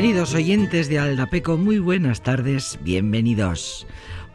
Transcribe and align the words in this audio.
Queridos 0.00 0.32
oyentes 0.32 0.88
de 0.88 0.98
Aldapeco, 0.98 1.58
muy 1.58 1.78
buenas 1.78 2.22
tardes, 2.22 2.78
bienvenidos. 2.82 3.86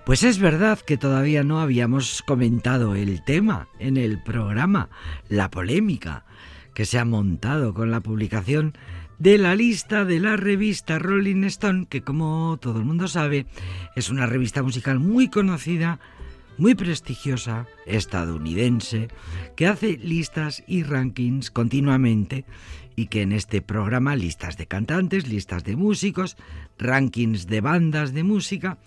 Pues 0.05 0.21
es 0.21 0.38
verdad 0.38 0.77
que 0.77 0.95
todavía 0.95 1.44
no 1.44 1.59
habíamos 1.59 2.21
comentado 2.21 2.94
el 2.94 3.23
tema 3.23 3.67
en 3.80 3.97
el 3.97 4.21
programa, 4.21 4.89
la 5.27 5.49
polémica 5.49 6.23
que 6.75 6.86
se 6.86 6.99
ha 6.99 7.03
montado 7.03 7.73
con 7.73 7.89
la 7.89 7.99
publicación 7.99 8.77
de 9.17 9.39
la 9.39 9.55
lista 9.55 10.05
de 10.05 10.19
la 10.19 10.38
revista 10.38 10.99
Rolling 10.99 11.45
Stone, 11.45 11.88
que 11.89 12.03
como 12.03 12.59
todo 12.61 12.77
el 12.77 12.86
mundo 12.86 13.08
sabe, 13.08 13.47
es 13.95 14.11
una 14.11 14.27
revista 14.27 14.61
musical 14.61 14.99
muy 14.99 15.30
conocida, 15.30 15.99
muy 16.58 16.75
prestigiosa, 16.75 17.67
estadounidense, 17.86 19.09
que 19.56 19.67
hace 19.67 19.98
listas 19.98 20.64
y 20.67 20.84
rankings 20.84 21.52
continuamente 21.52 22.45
y 22.95 23.08
que 23.08 23.22
en 23.22 23.31
este 23.31 23.61
programa 23.61 24.16
listas 24.16 24.58
de 24.58 24.67
cantantes, 24.67 25.28
listas 25.28 25.64
de 25.64 25.76
músicos, 25.76 26.38
rankings 26.78 27.48
de 27.48 27.61
bandas 27.61 28.14
de 28.14 28.23
música 28.23 28.78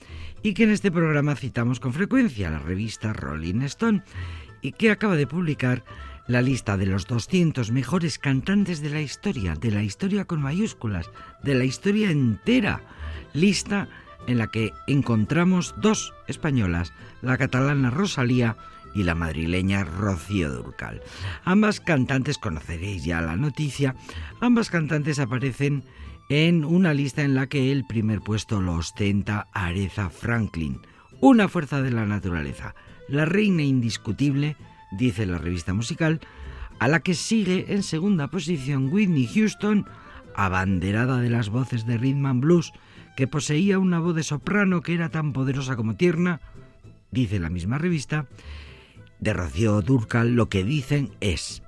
y 0.42 0.54
que 0.54 0.64
en 0.64 0.70
este 0.70 0.90
programa 0.90 1.36
citamos 1.36 1.80
con 1.80 1.92
frecuencia 1.92 2.50
la 2.50 2.58
revista 2.58 3.12
Rolling 3.12 3.62
Stone 3.62 4.02
y 4.62 4.72
que 4.72 4.90
acaba 4.90 5.16
de 5.16 5.26
publicar 5.26 5.84
la 6.26 6.42
lista 6.42 6.76
de 6.76 6.86
los 6.86 7.06
200 7.06 7.70
mejores 7.70 8.18
cantantes 8.18 8.82
de 8.82 8.90
la 8.90 9.00
historia, 9.00 9.54
de 9.54 9.70
la 9.70 9.82
historia 9.82 10.26
con 10.26 10.42
mayúsculas, 10.42 11.10
de 11.42 11.54
la 11.54 11.64
historia 11.64 12.10
entera. 12.10 12.82
Lista 13.32 13.88
en 14.26 14.38
la 14.38 14.48
que 14.48 14.72
encontramos 14.86 15.74
dos 15.78 16.12
españolas, 16.26 16.92
la 17.22 17.38
catalana 17.38 17.90
Rosalía 17.90 18.56
y 18.94 19.04
la 19.04 19.14
madrileña 19.14 19.84
Rocío 19.84 20.50
Durcal. 20.50 21.02
Ambas 21.44 21.80
cantantes, 21.80 22.38
conoceréis 22.38 23.04
ya 23.04 23.20
la 23.20 23.36
noticia, 23.36 23.94
ambas 24.40 24.70
cantantes 24.70 25.18
aparecen 25.18 25.84
en 26.28 26.64
una 26.64 26.92
lista 26.94 27.22
en 27.22 27.34
la 27.34 27.46
que 27.46 27.72
el 27.72 27.86
primer 27.86 28.20
puesto 28.20 28.60
lo 28.60 28.74
ostenta 28.74 29.48
Aretha 29.52 30.10
Franklin, 30.10 30.80
una 31.20 31.48
fuerza 31.48 31.80
de 31.82 31.90
la 31.90 32.04
naturaleza, 32.04 32.74
la 33.08 33.24
reina 33.24 33.62
indiscutible 33.62 34.56
dice 34.90 35.26
la 35.26 35.38
revista 35.38 35.74
musical, 35.74 36.20
a 36.78 36.88
la 36.88 37.00
que 37.00 37.14
sigue 37.14 37.72
en 37.72 37.82
segunda 37.82 38.28
posición 38.28 38.92
Whitney 38.92 39.26
Houston, 39.26 39.86
abanderada 40.34 41.18
de 41.18 41.30
las 41.30 41.48
voces 41.48 41.86
de 41.86 41.98
rhythm 41.98 42.26
and 42.26 42.40
blues, 42.40 42.72
que 43.18 43.26
poseía 43.26 43.80
una 43.80 43.98
voz 43.98 44.14
de 44.14 44.22
soprano 44.22 44.80
que 44.80 44.94
era 44.94 45.08
tan 45.08 45.32
poderosa 45.32 45.74
como 45.74 45.96
tierna, 45.96 46.40
dice 47.10 47.40
la 47.40 47.50
misma 47.50 47.76
revista, 47.76 48.28
de 49.18 49.32
Rocío 49.32 49.82
Durcal 49.82 50.36
lo 50.36 50.48
que 50.48 50.62
dicen 50.62 51.10
es, 51.18 51.64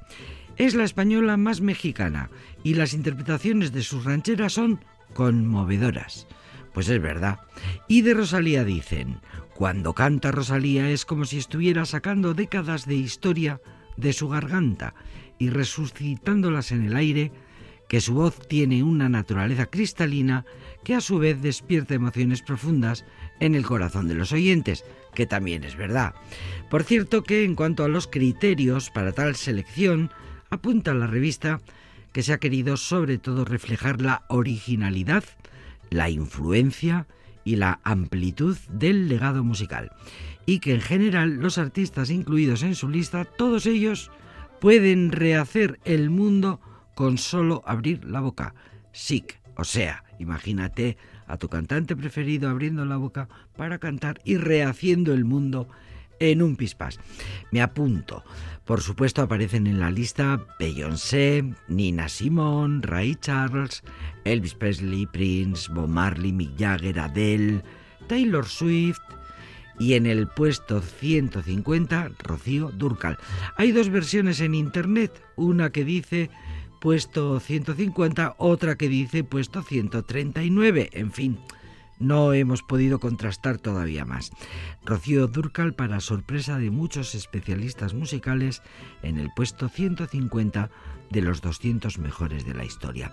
es 0.58 0.76
la 0.76 0.84
española 0.84 1.36
más 1.36 1.60
mexicana 1.60 2.30
y 2.62 2.74
las 2.74 2.94
interpretaciones 2.94 3.72
de 3.72 3.82
sus 3.82 4.04
rancheras 4.04 4.52
son 4.52 4.78
conmovedoras. 5.12 6.28
Pues 6.72 6.88
es 6.88 7.02
verdad. 7.02 7.40
Y 7.88 8.02
de 8.02 8.14
Rosalía 8.14 8.62
dicen, 8.62 9.18
cuando 9.52 9.92
canta 9.92 10.30
Rosalía 10.30 10.88
es 10.90 11.04
como 11.04 11.24
si 11.24 11.38
estuviera 11.38 11.84
sacando 11.84 12.32
décadas 12.32 12.86
de 12.86 12.94
historia 12.94 13.60
de 13.96 14.12
su 14.12 14.28
garganta 14.28 14.94
y 15.36 15.50
resucitándolas 15.50 16.70
en 16.70 16.84
el 16.84 16.94
aire, 16.94 17.32
que 17.90 18.00
su 18.00 18.14
voz 18.14 18.38
tiene 18.46 18.84
una 18.84 19.08
naturaleza 19.08 19.66
cristalina 19.66 20.44
que 20.84 20.94
a 20.94 21.00
su 21.00 21.18
vez 21.18 21.42
despierta 21.42 21.92
emociones 21.92 22.40
profundas 22.40 23.04
en 23.40 23.56
el 23.56 23.66
corazón 23.66 24.06
de 24.06 24.14
los 24.14 24.30
oyentes, 24.30 24.84
que 25.12 25.26
también 25.26 25.64
es 25.64 25.74
verdad. 25.74 26.14
Por 26.70 26.84
cierto 26.84 27.24
que 27.24 27.42
en 27.42 27.56
cuanto 27.56 27.82
a 27.82 27.88
los 27.88 28.06
criterios 28.06 28.90
para 28.90 29.10
tal 29.10 29.34
selección, 29.34 30.12
apunta 30.50 30.94
la 30.94 31.08
revista 31.08 31.60
que 32.12 32.22
se 32.22 32.32
ha 32.32 32.38
querido 32.38 32.76
sobre 32.76 33.18
todo 33.18 33.44
reflejar 33.44 34.00
la 34.00 34.22
originalidad, 34.28 35.24
la 35.90 36.10
influencia, 36.10 37.08
y 37.42 37.56
la 37.56 37.80
amplitud 37.82 38.56
del 38.70 39.08
legado 39.08 39.42
musical, 39.42 39.90
y 40.46 40.60
que 40.60 40.74
en 40.74 40.80
general 40.82 41.36
los 41.36 41.58
artistas 41.58 42.10
incluidos 42.10 42.62
en 42.62 42.76
su 42.76 42.88
lista, 42.88 43.24
todos 43.24 43.66
ellos 43.66 44.12
pueden 44.60 45.10
rehacer 45.10 45.80
el 45.84 46.10
mundo 46.10 46.60
con 47.00 47.16
solo 47.16 47.62
abrir 47.64 48.04
la 48.04 48.20
boca. 48.20 48.54
Sick, 48.92 49.40
o 49.56 49.64
sea, 49.64 50.04
imagínate 50.18 50.98
a 51.26 51.38
tu 51.38 51.48
cantante 51.48 51.96
preferido 51.96 52.50
abriendo 52.50 52.84
la 52.84 52.98
boca 52.98 53.26
para 53.56 53.78
cantar 53.78 54.20
y 54.22 54.36
rehaciendo 54.36 55.14
el 55.14 55.24
mundo 55.24 55.66
en 56.18 56.42
un 56.42 56.56
pispás. 56.56 57.00
Me 57.52 57.62
apunto. 57.62 58.22
Por 58.66 58.82
supuesto 58.82 59.22
aparecen 59.22 59.66
en 59.66 59.80
la 59.80 59.90
lista 59.90 60.44
Beyoncé, 60.58 61.54
Nina 61.68 62.10
Simone, 62.10 62.82
Ray 62.82 63.14
Charles, 63.14 63.82
Elvis 64.24 64.52
Presley, 64.52 65.06
Prince, 65.06 65.72
Bob 65.72 65.88
Marley, 65.88 66.32
Mick 66.32 66.58
Jagger, 66.58 67.00
Adele, 67.00 67.62
Taylor 68.08 68.44
Swift 68.44 69.00
y 69.78 69.94
en 69.94 70.04
el 70.04 70.28
puesto 70.28 70.82
150 70.82 72.10
Rocío 72.18 72.70
Durcal. 72.72 73.16
Hay 73.56 73.72
dos 73.72 73.88
versiones 73.88 74.42
en 74.42 74.54
internet, 74.54 75.24
una 75.36 75.70
que 75.72 75.86
dice 75.86 76.28
puesto 76.80 77.38
150, 77.38 78.34
otra 78.38 78.76
que 78.76 78.88
dice 78.88 79.22
puesto 79.22 79.62
139, 79.62 80.90
en 80.92 81.12
fin 81.12 81.38
no 82.00 82.32
hemos 82.32 82.62
podido 82.62 82.98
contrastar 82.98 83.58
todavía 83.58 84.04
más. 84.04 84.32
Rocío 84.84 85.28
Durcal, 85.28 85.74
para 85.74 86.00
sorpresa 86.00 86.58
de 86.58 86.70
muchos 86.70 87.14
especialistas 87.14 87.94
musicales, 87.94 88.62
en 89.02 89.18
el 89.18 89.30
puesto 89.36 89.68
150 89.68 90.70
de 91.10 91.20
los 91.20 91.42
200 91.42 91.98
mejores 91.98 92.44
de 92.44 92.54
la 92.54 92.64
historia. 92.64 93.12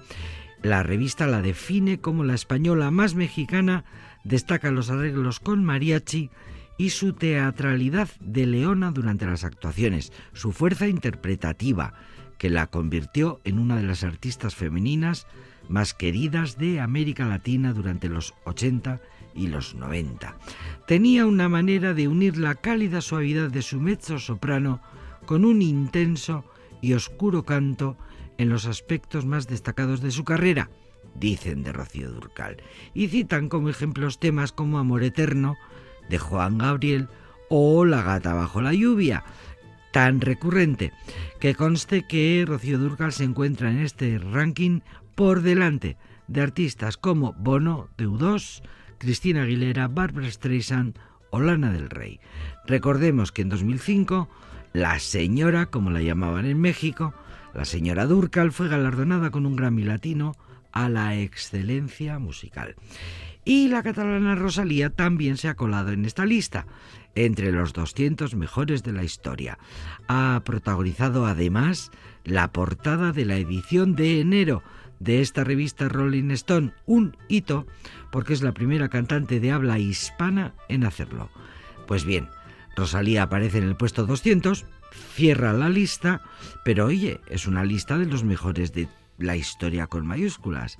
La 0.63 0.81
revista 0.81 1.27
la 1.27 1.41
define 1.41 1.99
como 1.99 2.23
la 2.23 2.33
española 2.33 2.89
más 2.89 3.13
mexicana, 3.13 3.83
destaca 4.23 4.71
los 4.71 4.89
arreglos 4.89 5.39
con 5.39 5.63
mariachi 5.63 6.31
y 6.77 6.91
su 6.91 7.13
teatralidad 7.13 8.09
de 8.19 8.45
leona 8.45 8.91
durante 8.91 9.25
las 9.25 9.43
actuaciones, 9.43 10.13
su 10.33 10.51
fuerza 10.53 10.87
interpretativa, 10.87 11.93
que 12.37 12.49
la 12.49 12.67
convirtió 12.67 13.39
en 13.43 13.59
una 13.59 13.75
de 13.75 13.83
las 13.83 14.03
artistas 14.03 14.55
femeninas 14.55 15.27
más 15.69 15.93
queridas 15.93 16.57
de 16.57 16.79
América 16.79 17.25
Latina 17.25 17.73
durante 17.73 18.09
los 18.09 18.33
80 18.45 19.01
y 19.35 19.47
los 19.47 19.75
90. 19.75 20.37
Tenía 20.87 21.25
una 21.25 21.49
manera 21.49 21.93
de 21.93 22.07
unir 22.07 22.37
la 22.37 22.55
cálida 22.55 23.01
suavidad 23.01 23.49
de 23.49 23.61
su 23.61 23.79
mezzo 23.79 24.19
soprano 24.19 24.81
con 25.25 25.45
un 25.45 25.61
intenso 25.61 26.43
y 26.81 26.93
oscuro 26.93 27.43
canto 27.43 27.97
en 28.37 28.49
los 28.49 28.65
aspectos 28.65 29.25
más 29.25 29.47
destacados 29.47 30.01
de 30.01 30.11
su 30.11 30.23
carrera, 30.23 30.69
dicen 31.15 31.63
de 31.63 31.73
Rocío 31.73 32.11
Durcal, 32.11 32.57
y 32.93 33.07
citan 33.07 33.49
como 33.49 33.69
ejemplos 33.69 34.19
temas 34.19 34.51
como 34.51 34.77
Amor 34.79 35.03
Eterno, 35.03 35.55
de 36.09 36.17
Juan 36.17 36.57
Gabriel, 36.57 37.09
o 37.49 37.85
La 37.85 38.01
gata 38.01 38.33
bajo 38.33 38.61
la 38.61 38.73
lluvia, 38.73 39.23
tan 39.91 40.21
recurrente, 40.21 40.91
que 41.39 41.55
conste 41.55 42.05
que 42.07 42.43
Rocío 42.47 42.77
Durcal 42.77 43.11
se 43.11 43.23
encuentra 43.23 43.71
en 43.71 43.79
este 43.79 44.17
ranking 44.19 44.81
por 45.15 45.41
delante 45.41 45.97
de 46.27 46.41
artistas 46.41 46.97
como 46.97 47.33
Bono, 47.33 47.89
Deudos, 47.97 48.63
Cristina 48.97 49.43
Aguilera, 49.43 49.87
Barbara 49.87 50.29
Streisand 50.29 50.97
o 51.29 51.39
Lana 51.39 51.71
del 51.71 51.89
Rey. 51.89 52.19
Recordemos 52.65 53.31
que 53.31 53.41
en 53.41 53.49
2005 53.49 54.29
la 54.73 54.99
señora, 54.99 55.67
como 55.67 55.89
la 55.89 56.01
llamaban 56.01 56.45
en 56.45 56.59
México, 56.59 57.13
la 57.53 57.65
señora 57.65 58.05
Durcal 58.05 58.51
fue 58.51 58.67
galardonada 58.67 59.31
con 59.31 59.45
un 59.45 59.55
Grammy 59.55 59.83
Latino 59.83 60.35
a 60.71 60.89
la 60.89 61.15
excelencia 61.15 62.19
musical. 62.19 62.75
Y 63.47 63.69
la 63.69 63.81
catalana 63.81 64.35
Rosalía 64.35 64.89
también 64.89 65.37
se 65.37 65.47
ha 65.47 65.55
colado 65.55 65.91
en 65.91 66.03
esta 66.03 66.25
lista, 66.25 66.67
entre 67.15 67.53
los 67.53 67.71
200 67.71 68.35
mejores 68.35 68.83
de 68.83 68.91
la 68.91 69.05
historia. 69.05 69.57
Ha 70.09 70.41
protagonizado 70.43 71.25
además 71.25 71.89
la 72.25 72.51
portada 72.51 73.13
de 73.13 73.23
la 73.23 73.37
edición 73.37 73.95
de 73.95 74.19
enero 74.19 74.63
de 74.99 75.21
esta 75.21 75.45
revista 75.45 75.87
Rolling 75.87 76.29
Stone, 76.31 76.73
un 76.85 77.15
hito, 77.29 77.65
porque 78.11 78.33
es 78.33 78.41
la 78.41 78.51
primera 78.51 78.89
cantante 78.89 79.39
de 79.39 79.53
habla 79.53 79.79
hispana 79.79 80.53
en 80.67 80.83
hacerlo. 80.83 81.29
Pues 81.87 82.03
bien, 82.03 82.27
Rosalía 82.75 83.23
aparece 83.23 83.59
en 83.59 83.63
el 83.63 83.77
puesto 83.77 84.05
200, 84.05 84.65
cierra 85.15 85.53
la 85.53 85.69
lista, 85.69 86.19
pero 86.65 86.87
oye, 86.87 87.21
es 87.29 87.47
una 87.47 87.63
lista 87.63 87.97
de 87.97 88.07
los 88.07 88.25
mejores 88.25 88.73
de 88.73 88.89
la 89.17 89.37
historia 89.37 89.87
con 89.87 90.05
mayúsculas. 90.05 90.77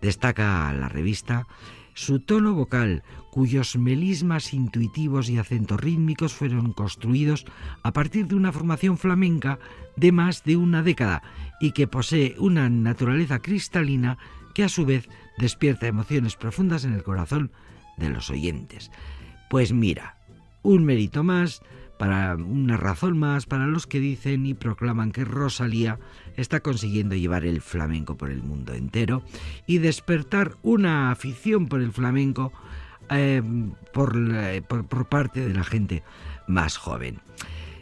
Destaca 0.00 0.72
la 0.74 0.88
revista 0.88 1.48
su 1.94 2.20
tono 2.20 2.54
vocal, 2.54 3.02
cuyos 3.30 3.76
melismas 3.76 4.52
intuitivos 4.52 5.30
y 5.30 5.38
acentos 5.38 5.80
rítmicos 5.80 6.34
fueron 6.34 6.72
construidos 6.72 7.46
a 7.82 7.92
partir 7.92 8.26
de 8.26 8.34
una 8.34 8.52
formación 8.52 8.98
flamenca 8.98 9.58
de 9.96 10.12
más 10.12 10.44
de 10.44 10.56
una 10.56 10.82
década 10.82 11.22
y 11.60 11.72
que 11.72 11.86
posee 11.86 12.34
una 12.38 12.68
naturaleza 12.68 13.40
cristalina 13.40 14.18
que 14.54 14.64
a 14.64 14.68
su 14.68 14.84
vez 14.84 15.08
despierta 15.38 15.86
emociones 15.86 16.36
profundas 16.36 16.84
en 16.84 16.92
el 16.92 17.02
corazón 17.02 17.52
de 17.96 18.10
los 18.10 18.28
oyentes. 18.28 18.90
Pues 19.48 19.72
mira, 19.72 20.18
un 20.62 20.84
mérito 20.84 21.22
más 21.22 21.62
para 22.04 22.34
una 22.34 22.76
razón 22.76 23.16
más 23.16 23.46
para 23.46 23.66
los 23.66 23.86
que 23.86 23.98
dicen 23.98 24.44
y 24.44 24.52
proclaman 24.52 25.10
que 25.10 25.24
Rosalía 25.24 25.98
está 26.36 26.60
consiguiendo 26.60 27.14
llevar 27.14 27.46
el 27.46 27.62
flamenco 27.62 28.14
por 28.18 28.30
el 28.30 28.42
mundo 28.42 28.74
entero 28.74 29.22
y 29.66 29.78
despertar 29.78 30.58
una 30.60 31.10
afición 31.10 31.66
por 31.66 31.80
el 31.80 31.92
flamenco 31.92 32.52
eh, 33.08 33.40
por, 33.94 34.18
por 34.66 35.08
parte 35.08 35.48
de 35.48 35.54
la 35.54 35.64
gente 35.64 36.02
más 36.46 36.76
joven. 36.76 37.20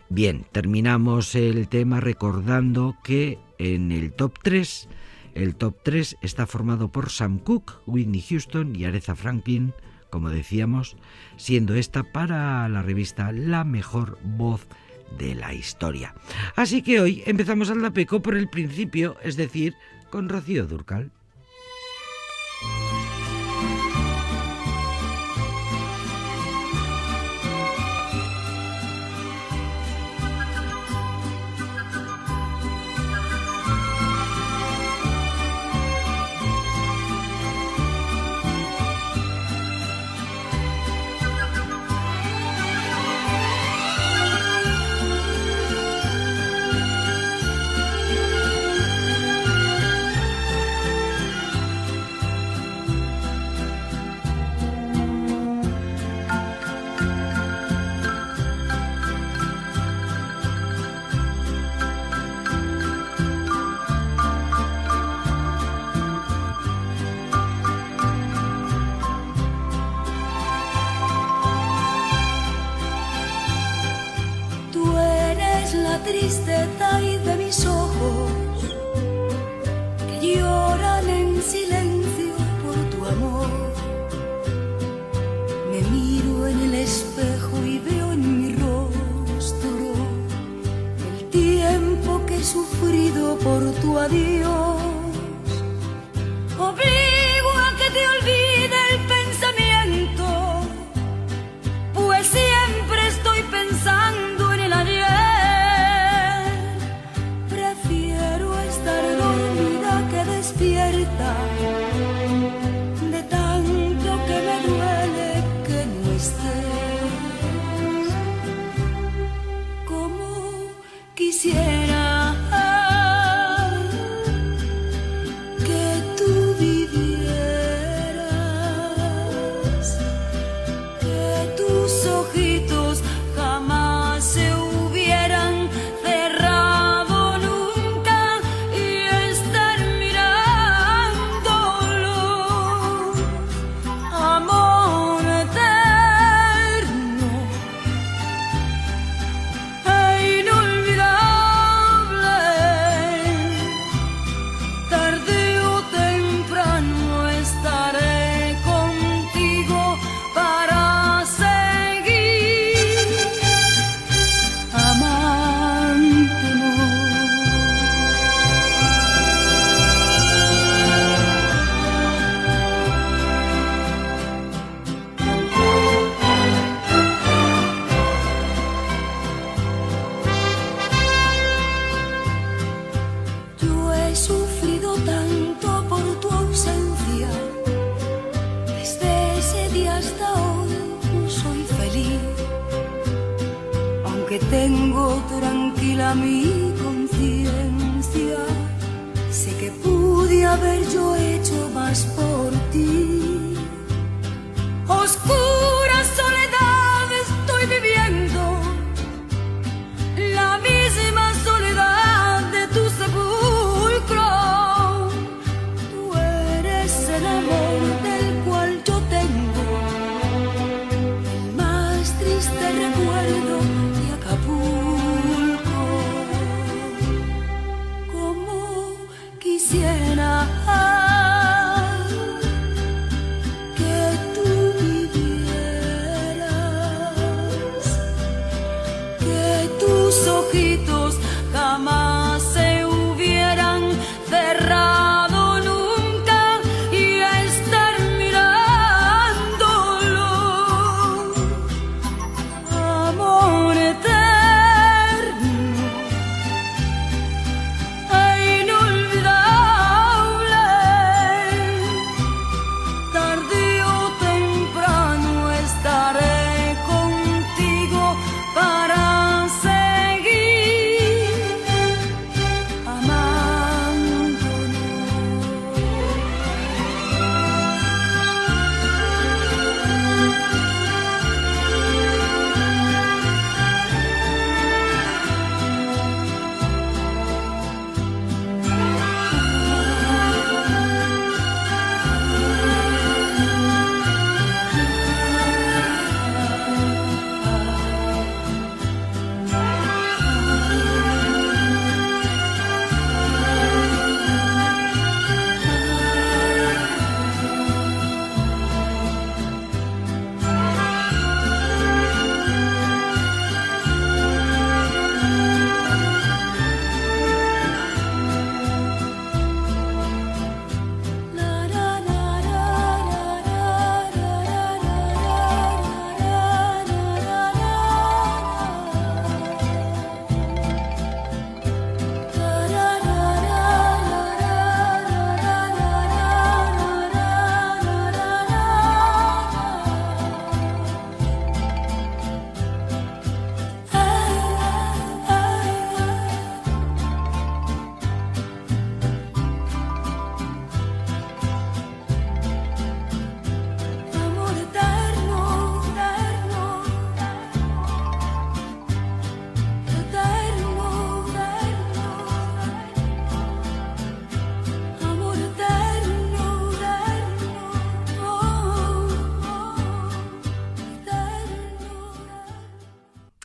Bien, 0.09 0.47
terminamos 0.53 1.35
el 1.35 1.67
tema 1.67 1.99
recordando 1.99 2.95
que 3.03 3.41
en 3.59 3.91
el 3.91 4.13
top 4.13 4.39
3, 4.41 4.89
el 5.35 5.57
top 5.57 5.79
3 5.83 6.19
está 6.23 6.47
formado 6.47 6.93
por 6.93 7.11
Sam 7.11 7.41
Cooke, 7.41 7.73
Whitney 7.87 8.23
Houston 8.23 8.77
y 8.77 8.85
Aretha 8.85 9.17
Franklin, 9.17 9.75
como 10.13 10.29
decíamos, 10.29 10.99
siendo 11.39 11.75
esta 11.75 12.03
para 12.03 12.69
la 12.69 12.83
revista 12.83 13.33
la 13.33 13.65
mejor 13.65 14.19
voz 14.23 14.69
de 15.19 15.35
la 15.35 15.55
historia. 15.55 16.15
Así 16.55 16.83
que 16.83 17.01
hoy 17.01 17.23
empezamos 17.25 17.71
al 17.71 17.81
Dapeco 17.81 18.21
por 18.21 18.37
el 18.37 18.51
principio, 18.51 19.17
es 19.23 19.37
decir, 19.37 19.75
con 20.11 20.29
Rocío 20.29 20.67
Durcal. 20.67 21.11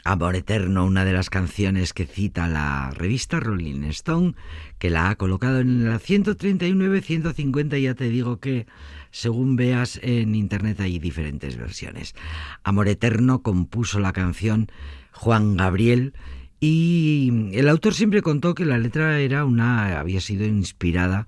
Amor 0.08 0.38
Eterno, 0.38 0.86
una 0.86 1.04
de 1.04 1.12
las 1.12 1.30
canciones 1.30 1.92
que 1.92 2.06
cita 2.06 2.48
la 2.48 2.92
revista 2.92 3.42
Rolling 3.42 3.84
Stone, 3.90 4.36
que 4.80 4.90
la 4.90 5.10
ha 5.10 5.16
colocado 5.18 5.60
en 5.60 5.84
la 5.84 6.00
139-150, 6.00 7.78
ya 7.82 7.94
te 7.94 8.08
digo 8.08 8.40
que 8.40 8.68
según 9.12 9.58
veas 9.58 10.00
en 10.02 10.34
internet 10.34 10.80
hay 10.80 11.00
diferentes 11.00 11.58
versiones. 11.58 12.16
Amor 12.64 12.88
Eterno 12.88 13.42
compuso 13.42 14.00
la 14.00 14.14
canción 14.14 14.72
Juan 15.12 15.58
Gabriel 15.58 16.14
y 16.62 17.50
el 17.52 17.68
autor 17.68 17.94
siempre 17.94 18.22
contó 18.22 18.56
que 18.56 18.66
la 18.66 18.78
letra 18.78 19.20
era 19.20 19.44
una 19.44 20.00
había 20.00 20.22
sido 20.22 20.46
inspirada 20.46 21.28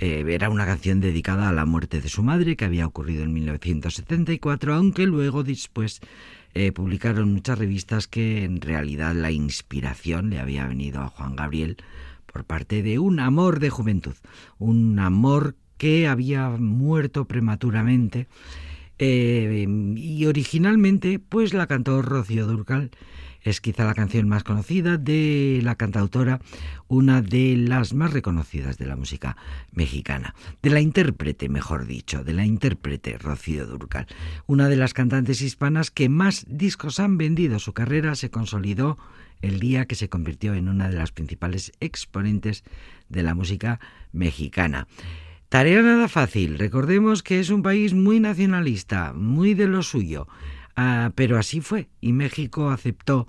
eh, 0.00 0.24
era 0.28 0.48
una 0.48 0.64
canción 0.64 1.00
dedicada 1.00 1.50
a 1.50 1.52
la 1.52 1.66
muerte 1.66 2.00
de 2.00 2.08
su 2.08 2.22
madre 2.22 2.56
que 2.56 2.64
había 2.64 2.86
ocurrido 2.86 3.22
en 3.22 3.34
1974, 3.34 4.72
aunque 4.72 5.04
luego 5.04 5.44
después 5.44 6.00
eh, 6.54 6.72
publicaron 6.72 7.32
muchas 7.32 7.58
revistas 7.58 8.06
que 8.08 8.44
en 8.44 8.60
realidad 8.60 9.14
la 9.14 9.30
inspiración 9.30 10.30
le 10.30 10.40
había 10.40 10.66
venido 10.66 11.00
a 11.00 11.08
Juan 11.08 11.36
Gabriel 11.36 11.76
por 12.26 12.44
parte 12.44 12.82
de 12.82 12.98
un 12.98 13.20
amor 13.20 13.60
de 13.60 13.70
juventud, 13.70 14.14
un 14.58 14.98
amor 14.98 15.56
que 15.76 16.08
había 16.08 16.48
muerto 16.50 17.24
prematuramente 17.26 18.28
eh, 18.98 19.66
y 19.96 20.26
originalmente 20.26 21.18
pues 21.18 21.54
la 21.54 21.66
cantó 21.66 22.02
Rocío 22.02 22.46
Durcal 22.46 22.90
es 23.42 23.60
quizá 23.60 23.84
la 23.84 23.94
canción 23.94 24.28
más 24.28 24.44
conocida 24.44 24.96
de 24.96 25.60
la 25.62 25.74
cantautora, 25.74 26.40
una 26.88 27.22
de 27.22 27.56
las 27.56 27.94
más 27.94 28.12
reconocidas 28.12 28.78
de 28.78 28.86
la 28.86 28.96
música 28.96 29.36
mexicana, 29.72 30.34
de 30.62 30.70
la 30.70 30.80
intérprete, 30.80 31.48
mejor 31.48 31.86
dicho, 31.86 32.24
de 32.24 32.32
la 32.32 32.44
intérprete 32.44 33.18
Rocío 33.18 33.66
Durcal, 33.66 34.06
una 34.46 34.68
de 34.68 34.76
las 34.76 34.94
cantantes 34.94 35.40
hispanas 35.42 35.90
que 35.90 36.08
más 36.08 36.46
discos 36.48 37.00
han 37.00 37.16
vendido. 37.18 37.58
Su 37.58 37.72
carrera 37.72 38.14
se 38.14 38.30
consolidó 38.30 38.98
el 39.42 39.60
día 39.60 39.86
que 39.86 39.94
se 39.94 40.08
convirtió 40.08 40.54
en 40.54 40.68
una 40.68 40.88
de 40.88 40.96
las 40.96 41.12
principales 41.12 41.72
exponentes 41.80 42.64
de 43.08 43.22
la 43.22 43.34
música 43.34 43.80
mexicana. 44.12 44.86
Tarea 45.48 45.82
nada 45.82 46.06
fácil, 46.06 46.58
recordemos 46.58 47.24
que 47.24 47.40
es 47.40 47.50
un 47.50 47.62
país 47.62 47.92
muy 47.92 48.20
nacionalista, 48.20 49.12
muy 49.12 49.54
de 49.54 49.66
lo 49.66 49.82
suyo. 49.82 50.28
Ah, 50.76 51.12
pero 51.14 51.38
así 51.38 51.60
fue, 51.60 51.88
y 52.00 52.12
México 52.12 52.70
aceptó 52.70 53.26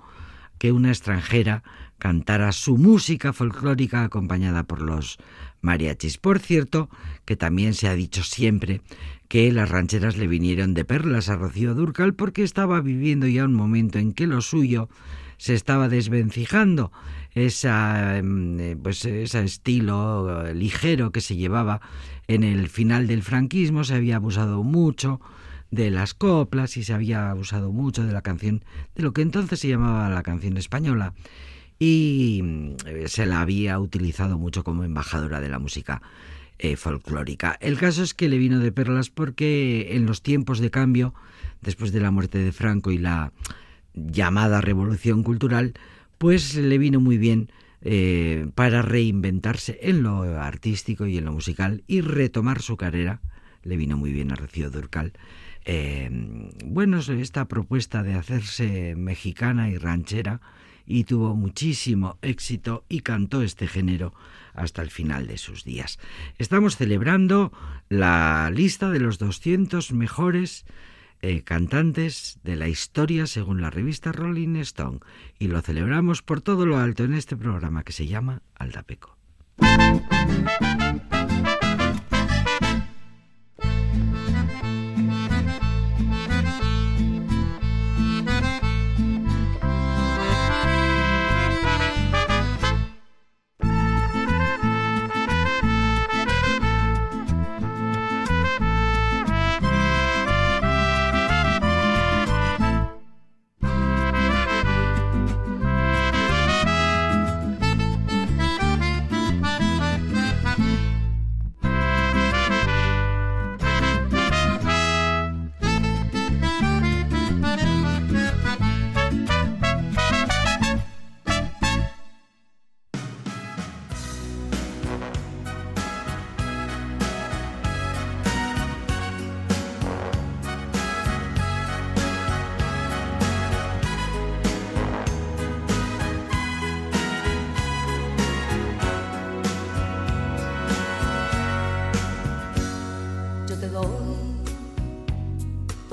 que 0.58 0.72
una 0.72 0.90
extranjera 0.90 1.62
cantara 1.98 2.52
su 2.52 2.78
música 2.78 3.32
folclórica 3.32 4.04
acompañada 4.04 4.64
por 4.64 4.80
los 4.80 5.18
mariachis. 5.60 6.18
Por 6.18 6.38
cierto, 6.38 6.88
que 7.24 7.36
también 7.36 7.74
se 7.74 7.88
ha 7.88 7.94
dicho 7.94 8.22
siempre 8.22 8.80
que 9.28 9.50
las 9.50 9.70
rancheras 9.70 10.16
le 10.16 10.26
vinieron 10.26 10.74
de 10.74 10.84
perlas 10.84 11.28
a 11.28 11.36
Rocío 11.36 11.74
Durcal 11.74 12.14
porque 12.14 12.42
estaba 12.42 12.80
viviendo 12.80 13.26
ya 13.26 13.44
un 13.44 13.54
momento 13.54 13.98
en 13.98 14.12
que 14.12 14.26
lo 14.26 14.40
suyo 14.40 14.88
se 15.36 15.54
estaba 15.54 15.88
desvencijando. 15.88 16.92
Esa, 17.34 18.18
em, 18.18 18.60
eh, 18.60 18.76
pues 18.80 19.04
ese 19.04 19.42
estilo 19.42 20.44
eh, 20.44 20.54
ligero 20.54 21.12
que 21.12 21.20
se 21.20 21.36
llevaba 21.36 21.80
en 22.28 22.44
el 22.44 22.68
final 22.68 23.06
del 23.06 23.22
franquismo 23.22 23.84
se 23.84 23.94
había 23.94 24.16
abusado 24.16 24.62
mucho 24.62 25.20
de 25.72 25.90
las 25.90 26.14
coplas 26.14 26.76
y 26.76 26.84
se 26.84 26.92
había 26.92 27.30
abusado 27.30 27.72
mucho 27.72 28.04
de 28.04 28.12
la 28.12 28.22
canción, 28.22 28.62
de 28.94 29.02
lo 29.02 29.12
que 29.12 29.22
entonces 29.22 29.58
se 29.58 29.68
llamaba 29.68 30.08
la 30.10 30.22
canción 30.22 30.58
española 30.58 31.14
y 31.78 32.40
mm, 32.44 32.76
se 33.06 33.26
la 33.26 33.40
había 33.40 33.80
utilizado 33.80 34.38
mucho 34.38 34.62
como 34.62 34.84
embajadora 34.84 35.40
de 35.40 35.48
la 35.48 35.58
música 35.58 36.02
eh, 36.58 36.76
folclórica. 36.76 37.56
El 37.60 37.78
caso 37.78 38.02
es 38.02 38.12
que 38.12 38.28
le 38.28 38.36
vino 38.36 38.60
de 38.60 38.70
perlas 38.70 39.08
porque 39.08 39.96
en 39.96 40.04
los 40.04 40.22
tiempos 40.22 40.60
de 40.60 40.70
cambio, 40.70 41.14
después 41.62 41.90
de 41.90 42.00
la 42.00 42.10
muerte 42.10 42.38
de 42.38 42.52
Franco 42.52 42.92
y 42.92 42.98
la 42.98 43.32
llamada 43.94 44.60
revolución 44.60 45.22
cultural, 45.22 45.72
pues 46.18 46.54
le 46.54 46.76
vino 46.76 47.00
muy 47.00 47.16
bien 47.16 47.50
eh, 47.80 48.46
para 48.54 48.82
reinventarse 48.82 49.78
en 49.82 50.02
lo 50.02 50.22
artístico 50.38 51.06
y 51.06 51.16
en 51.16 51.24
lo 51.24 51.32
musical 51.32 51.82
y 51.86 52.02
retomar 52.02 52.60
su 52.60 52.76
carrera. 52.76 53.22
Le 53.62 53.76
vino 53.76 53.96
muy 53.96 54.12
bien 54.12 54.32
a 54.32 54.36
Rocío 54.36 54.70
Durcal 54.70 55.14
eh, 55.64 56.08
bueno, 56.64 56.98
esta 56.98 57.46
propuesta 57.46 58.02
de 58.02 58.14
hacerse 58.14 58.94
mexicana 58.96 59.68
y 59.68 59.78
ranchera 59.78 60.40
y 60.86 61.04
tuvo 61.04 61.34
muchísimo 61.34 62.18
éxito 62.22 62.84
y 62.88 63.00
cantó 63.00 63.42
este 63.42 63.68
género 63.68 64.12
hasta 64.54 64.82
el 64.82 64.90
final 64.90 65.26
de 65.26 65.38
sus 65.38 65.64
días. 65.64 65.98
Estamos 66.38 66.76
celebrando 66.76 67.52
la 67.88 68.50
lista 68.52 68.90
de 68.90 69.00
los 69.00 69.18
200 69.18 69.92
mejores 69.92 70.64
eh, 71.20 71.42
cantantes 71.42 72.40
de 72.42 72.56
la 72.56 72.68
historia 72.68 73.26
según 73.26 73.60
la 73.60 73.70
revista 73.70 74.10
Rolling 74.10 74.56
Stone 74.56 74.98
y 75.38 75.46
lo 75.46 75.60
celebramos 75.62 76.20
por 76.22 76.40
todo 76.40 76.66
lo 76.66 76.78
alto 76.78 77.04
en 77.04 77.14
este 77.14 77.36
programa 77.36 77.84
que 77.84 77.92
se 77.92 78.06
llama 78.06 78.42
Aldapeco. 78.56 79.16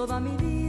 toda 0.09 0.19
mi 0.19 0.35
vida. 0.37 0.68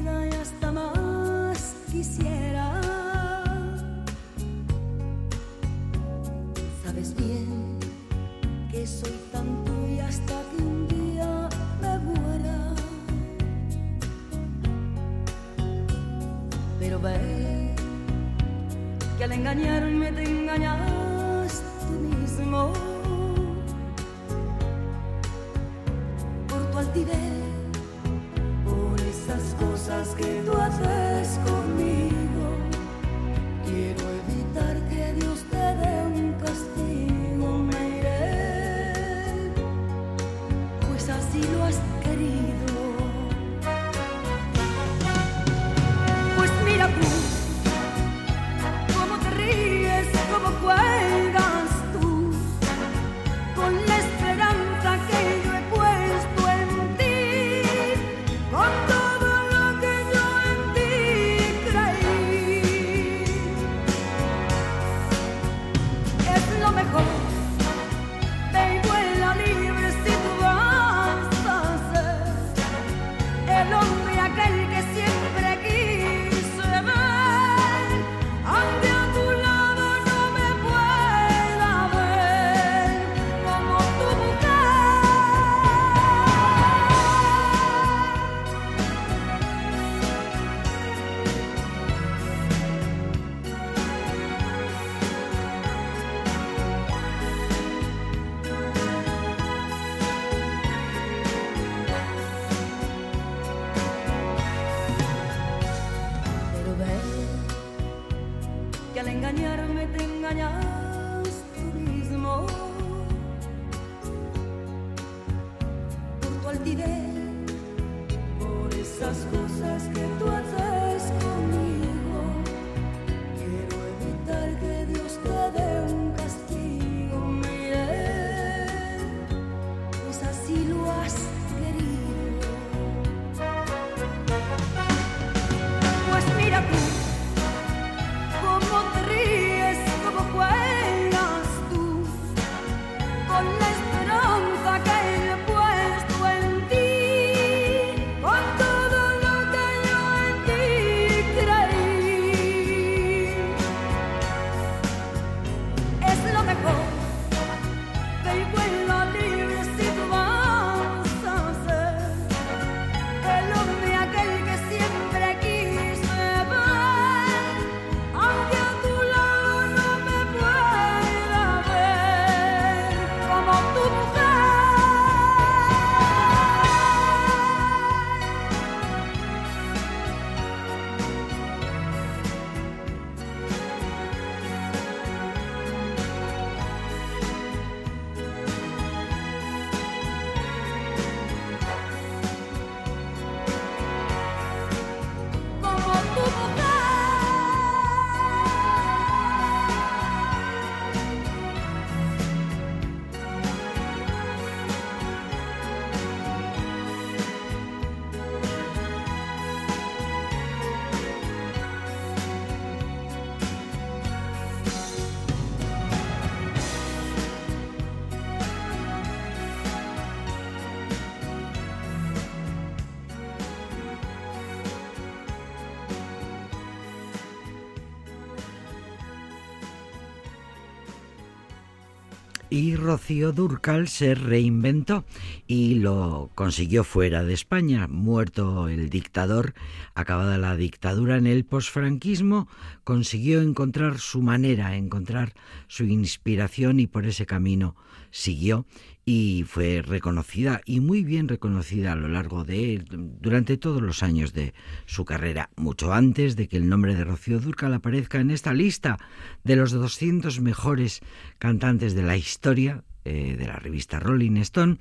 Y 232.61 232.77
Rocío 232.77 233.33
Durcal 233.33 233.89
se 233.89 234.15
reinventó 234.15 235.07
y 235.47 235.77
lo 235.77 236.31
consiguió 236.35 236.85
fuera 236.85 237.25
de 237.25 237.33
España. 237.33 237.89
Muerto 237.89 238.69
el 238.69 238.91
dictador, 238.91 239.55
acabada 239.95 240.37
la 240.37 240.57
dictadura 240.57 241.17
en 241.17 241.27
el 241.27 241.47
posfranquismo, 241.47 242.49
consiguió 242.85 243.41
encontrar 243.41 243.99
su 243.99 244.21
manera, 244.21 244.77
encontrar 244.77 245.33
su 245.69 245.85
inspiración 245.85 246.81
y 246.81 246.87
por 246.87 247.07
ese 247.07 247.25
camino 247.25 247.77
siguió 248.11 248.67
y 249.13 249.43
fue 249.43 249.83
reconocida 249.83 250.61
y 250.65 250.79
muy 250.79 251.03
bien 251.03 251.27
reconocida 251.27 251.91
a 251.91 251.97
lo 251.97 252.07
largo 252.07 252.45
de 252.45 252.85
durante 252.89 253.57
todos 253.57 253.83
los 253.83 254.05
años 254.05 254.33
de 254.33 254.55
su 254.87 255.05
carrera, 255.05 255.51
mucho 255.57 255.93
antes 255.93 256.37
de 256.37 256.47
que 256.47 256.57
el 256.57 256.69
nombre 256.69 256.95
de 256.95 257.03
Rocío 257.03 257.41
Durcal 257.41 257.75
aparezca 257.75 258.21
en 258.21 258.31
esta 258.31 258.55
lista 258.55 258.99
de 259.43 259.57
los 259.57 259.73
200 259.73 260.41
mejores 260.41 261.01
cantantes 261.39 261.97
de 261.97 262.05
la 262.05 262.17
historia 262.17 262.85
eh, 263.05 263.35
de 263.37 263.47
la 263.49 263.57
revista 263.57 263.99
Rolling 263.99 264.37
Stone, 264.37 264.77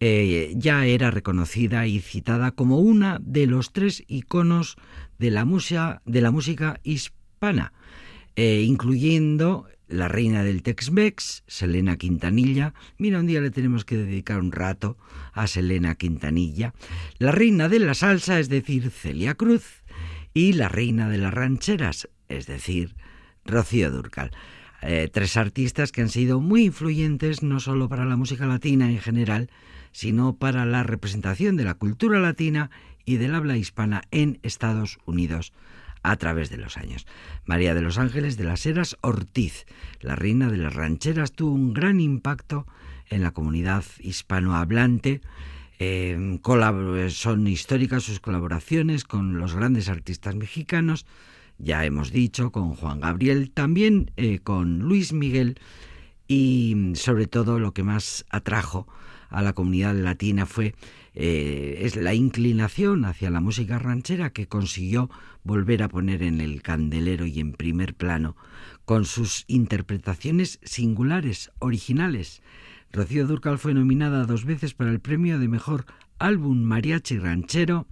eh, 0.00 0.52
ya 0.56 0.84
era 0.84 1.12
reconocida 1.12 1.86
y 1.86 2.00
citada 2.00 2.50
como 2.50 2.80
una 2.80 3.20
de 3.22 3.46
los 3.46 3.72
tres 3.72 4.02
iconos 4.08 4.76
de 5.20 5.30
la 5.30 5.44
música, 5.44 6.02
de 6.04 6.20
la 6.20 6.32
música 6.32 6.80
hispana, 6.82 7.72
eh, 8.34 8.64
incluyendo 8.66 9.68
la 9.88 10.08
reina 10.08 10.44
del 10.44 10.62
Tex-Mex, 10.62 11.44
Selena 11.46 11.96
Quintanilla. 11.96 12.74
Mira, 12.98 13.20
un 13.20 13.26
día 13.26 13.40
le 13.40 13.50
tenemos 13.50 13.84
que 13.84 13.96
dedicar 13.96 14.40
un 14.40 14.52
rato 14.52 14.96
a 15.32 15.46
Selena 15.46 15.94
Quintanilla. 15.94 16.74
La 17.18 17.32
reina 17.32 17.68
de 17.68 17.78
la 17.78 17.94
salsa, 17.94 18.38
es 18.38 18.48
decir, 18.48 18.90
Celia 18.90 19.34
Cruz. 19.34 19.82
Y 20.34 20.52
la 20.52 20.68
reina 20.68 21.08
de 21.08 21.18
las 21.18 21.32
rancheras, 21.32 22.08
es 22.28 22.46
decir, 22.46 22.94
Rocío 23.44 23.90
Durcal. 23.90 24.30
Eh, 24.82 25.08
tres 25.12 25.36
artistas 25.36 25.90
que 25.90 26.02
han 26.02 26.10
sido 26.10 26.40
muy 26.40 26.64
influyentes 26.64 27.42
no 27.42 27.58
solo 27.58 27.88
para 27.88 28.04
la 28.04 28.16
música 28.16 28.46
latina 28.46 28.90
en 28.90 28.98
general, 28.98 29.50
sino 29.90 30.36
para 30.36 30.66
la 30.66 30.84
representación 30.84 31.56
de 31.56 31.64
la 31.64 31.74
cultura 31.74 32.20
latina 32.20 32.70
y 33.04 33.16
del 33.16 33.34
habla 33.34 33.56
hispana 33.56 34.02
en 34.10 34.38
Estados 34.42 34.98
Unidos 35.06 35.52
a 36.02 36.16
través 36.16 36.50
de 36.50 36.56
los 36.56 36.76
años. 36.76 37.06
María 37.44 37.74
de 37.74 37.82
los 37.82 37.98
Ángeles 37.98 38.36
de 38.36 38.44
las 38.44 38.64
Heras 38.66 38.96
Ortiz, 39.00 39.66
la 40.00 40.16
reina 40.16 40.50
de 40.50 40.58
las 40.58 40.74
rancheras, 40.74 41.32
tuvo 41.32 41.52
un 41.52 41.74
gran 41.74 42.00
impacto 42.00 42.66
en 43.08 43.22
la 43.22 43.32
comunidad 43.32 43.84
hispanohablante. 44.00 45.20
Eh, 45.78 46.38
son 47.10 47.46
históricas 47.46 48.02
sus 48.02 48.20
colaboraciones 48.20 49.04
con 49.04 49.38
los 49.38 49.54
grandes 49.54 49.88
artistas 49.88 50.34
mexicanos, 50.34 51.06
ya 51.58 51.84
hemos 51.84 52.12
dicho, 52.12 52.50
con 52.50 52.74
Juan 52.74 53.00
Gabriel, 53.00 53.50
también 53.50 54.10
eh, 54.16 54.38
con 54.40 54.80
Luis 54.80 55.12
Miguel 55.12 55.58
y 56.26 56.92
sobre 56.94 57.26
todo 57.26 57.58
lo 57.58 57.72
que 57.72 57.82
más 57.82 58.26
atrajo 58.30 58.86
a 59.30 59.42
la 59.42 59.54
comunidad 59.54 59.94
latina 59.94 60.46
fue 60.46 60.74
eh, 61.14 61.80
es 61.82 61.96
la 61.96 62.14
inclinación 62.14 63.04
hacia 63.04 63.30
la 63.30 63.40
música 63.40 63.78
ranchera 63.78 64.30
que 64.30 64.46
consiguió 64.46 65.10
volver 65.44 65.82
a 65.82 65.88
poner 65.88 66.22
en 66.22 66.40
el 66.40 66.62
candelero 66.62 67.26
y 67.26 67.40
en 67.40 67.52
primer 67.52 67.94
plano 67.94 68.36
con 68.84 69.04
sus 69.04 69.44
interpretaciones 69.48 70.60
singulares, 70.62 71.50
originales. 71.58 72.42
Rocío 72.92 73.26
Durcal 73.26 73.58
fue 73.58 73.74
nominada 73.74 74.24
dos 74.24 74.44
veces 74.44 74.74
para 74.74 74.90
el 74.90 75.00
premio 75.00 75.38
de 75.38 75.48
mejor 75.48 75.84
álbum 76.18 76.62
mariachi 76.62 77.18
ranchero 77.18 77.86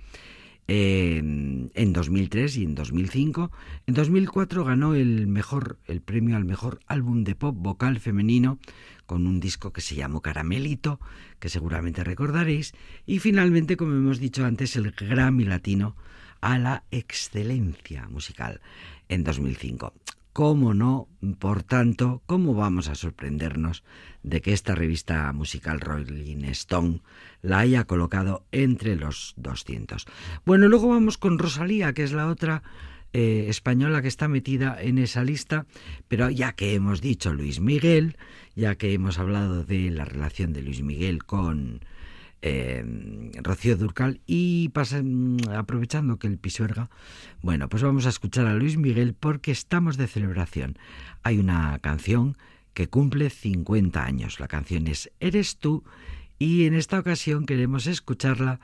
en 0.68 1.92
2003 1.92 2.56
y 2.56 2.64
en 2.64 2.74
2005. 2.74 3.52
En 3.87 3.94
2004 3.94 4.64
ganó 4.64 4.94
el 4.94 5.26
mejor 5.26 5.78
el 5.87 6.00
premio 6.00 6.37
al 6.37 6.44
mejor 6.44 6.80
álbum 6.87 7.24
de 7.24 7.35
pop 7.35 7.54
vocal 7.56 8.00
femenino 8.00 8.59
con 9.06 9.26
un 9.26 9.38
disco 9.38 9.72
que 9.72 9.80
se 9.80 9.94
llamó 9.94 10.20
Caramelito, 10.20 10.98
que 11.38 11.48
seguramente 11.48 12.02
recordaréis, 12.02 12.74
y 13.06 13.20
finalmente, 13.20 13.76
como 13.76 13.92
hemos 13.92 14.18
dicho 14.18 14.44
antes, 14.44 14.74
el 14.74 14.90
Grammy 14.90 15.44
Latino 15.44 15.94
a 16.40 16.59
la 16.59 16.85
excelencia 16.90 18.09
musical 18.09 18.61
en 19.09 19.25
2005. 19.25 19.92
¿Cómo 20.37 20.75
no? 20.75 21.09
Por 21.38 21.62
tanto, 21.62 22.22
¿cómo 22.27 22.53
vamos 22.53 22.88
a 22.88 22.94
sorprendernos 22.94 23.85
de 24.22 24.42
que 24.42 24.53
esta 24.53 24.75
revista 24.75 25.33
musical 25.33 25.81
Rolling 25.81 26.44
Stone 26.51 27.01
la 27.40 27.61
haya 27.61 27.85
colocado 27.85 28.44
entre 28.53 28.96
los 28.96 29.33
200? 29.38 30.05
Bueno, 30.44 30.68
luego 30.68 30.88
vamos 30.88 31.16
con 31.16 31.38
Rosalía, 31.38 31.94
que 31.94 32.03
es 32.03 32.12
la 32.12 32.27
otra 32.27 32.62
eh, 33.14 33.46
española 33.49 34.03
que 34.03 34.09
está 34.09 34.29
metida 34.29 34.77
en 34.79 34.99
esa 34.99 35.25
lista, 35.25 35.64
pero 36.07 36.29
ya 36.29 36.53
que 36.53 36.75
hemos 36.75 37.01
dicho 37.01 37.33
Luis 37.33 37.61
Miguel, 37.61 38.18
ya 38.55 38.75
que 38.75 38.92
hemos 38.92 39.18
hablado 39.18 39.64
de 39.64 39.90
la 39.90 40.05
relación 40.05 40.53
de 40.53 40.61
Luis 40.61 40.83
Miguel 40.83 41.25
con 41.25 41.81
eh, 42.46 42.85
Rocío 43.42 43.76
Durcal 43.76 44.20
y 44.24 44.68
pasan, 44.68 45.38
aprovechando 45.50 46.18
que 46.18 46.28
el 46.28 46.38
pisuerga, 46.38 46.90
bueno, 47.42 47.68
pues 47.68 47.82
vamos 47.82 48.06
a 48.06 48.11
escuchar 48.11 48.46
a 48.46 48.54
Luis 48.54 48.76
Miguel 48.76 49.14
porque 49.14 49.50
estamos 49.50 49.96
de 49.96 50.06
celebración. 50.06 50.78
Hay 51.24 51.38
una 51.38 51.78
canción 51.80 52.37
que 52.72 52.88
cumple 52.88 53.30
50 53.30 54.04
años. 54.04 54.38
La 54.38 54.46
canción 54.46 54.87
es 54.87 55.11
Eres 55.18 55.56
tú 55.56 55.82
y 56.38 56.66
en 56.66 56.74
esta 56.74 57.00
ocasión 57.00 57.46
queremos 57.46 57.88
escucharla 57.88 58.61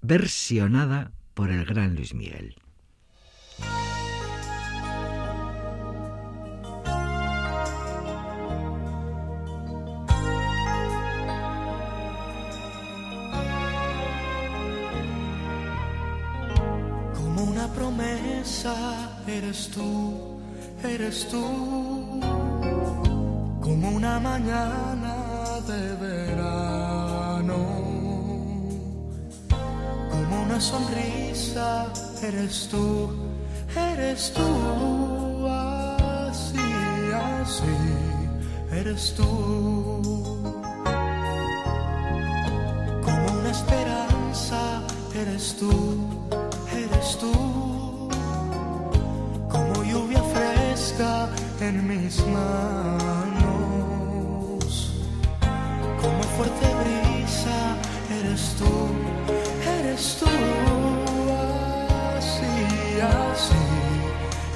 versionada 0.00 1.10
por 1.34 1.50
el 1.50 1.64
gran 1.64 1.96
Luis 1.96 2.14
Miguel. 2.14 2.54
Eres 19.44 19.68
tú, 19.68 20.40
eres 20.82 21.28
tú, 21.28 22.20
como 23.60 23.90
una 23.90 24.18
mañana 24.18 25.16
de 25.68 25.96
verano, 25.96 27.56
como 30.10 30.42
una 30.44 30.58
sonrisa 30.58 31.92
eres 32.22 32.68
tú, 32.70 33.10
eres 33.76 34.32
tú, 34.32 35.46
así, 35.46 36.58
así, 37.12 37.76
eres 38.72 39.14
tú. 39.14 39.24
Como 43.04 43.40
una 43.40 43.50
esperanza 43.50 44.82
eres 45.14 45.56
tú, 45.58 45.98
eres 46.72 47.18
tú, 47.18 47.53
en 51.68 51.86
mis 51.88 52.18
manos, 52.26 53.54
como 56.00 56.22
fuerte 56.36 56.66
brisa 56.82 57.76
eres 58.20 58.56
tú, 58.58 58.72
eres 59.78 60.18
tú, 60.20 60.26
así, 62.18 63.00
así, 63.00 63.64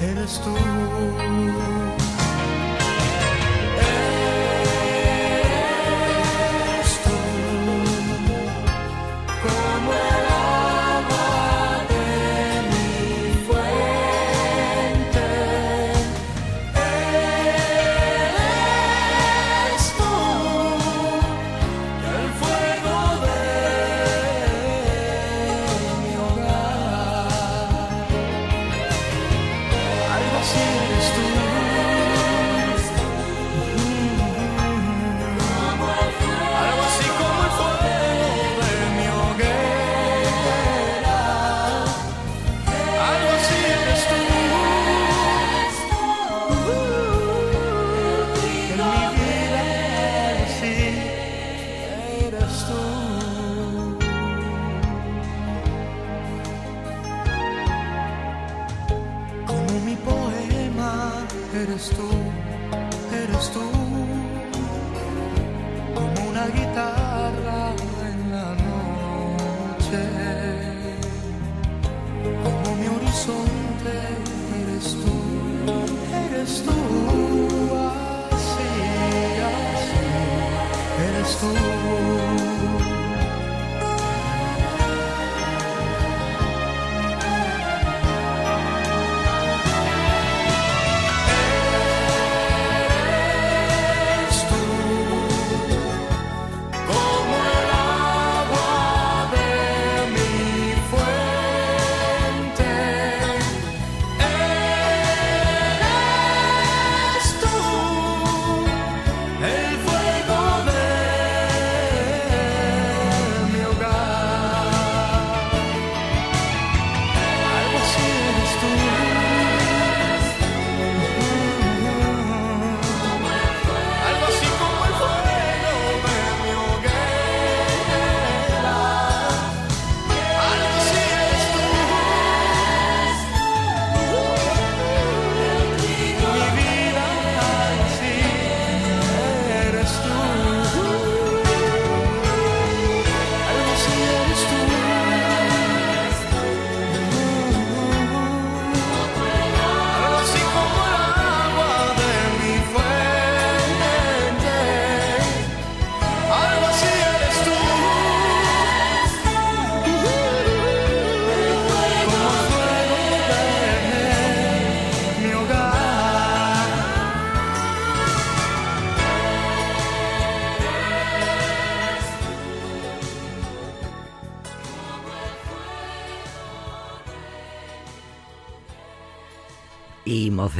eres 0.01 0.33
tú. 0.43 0.55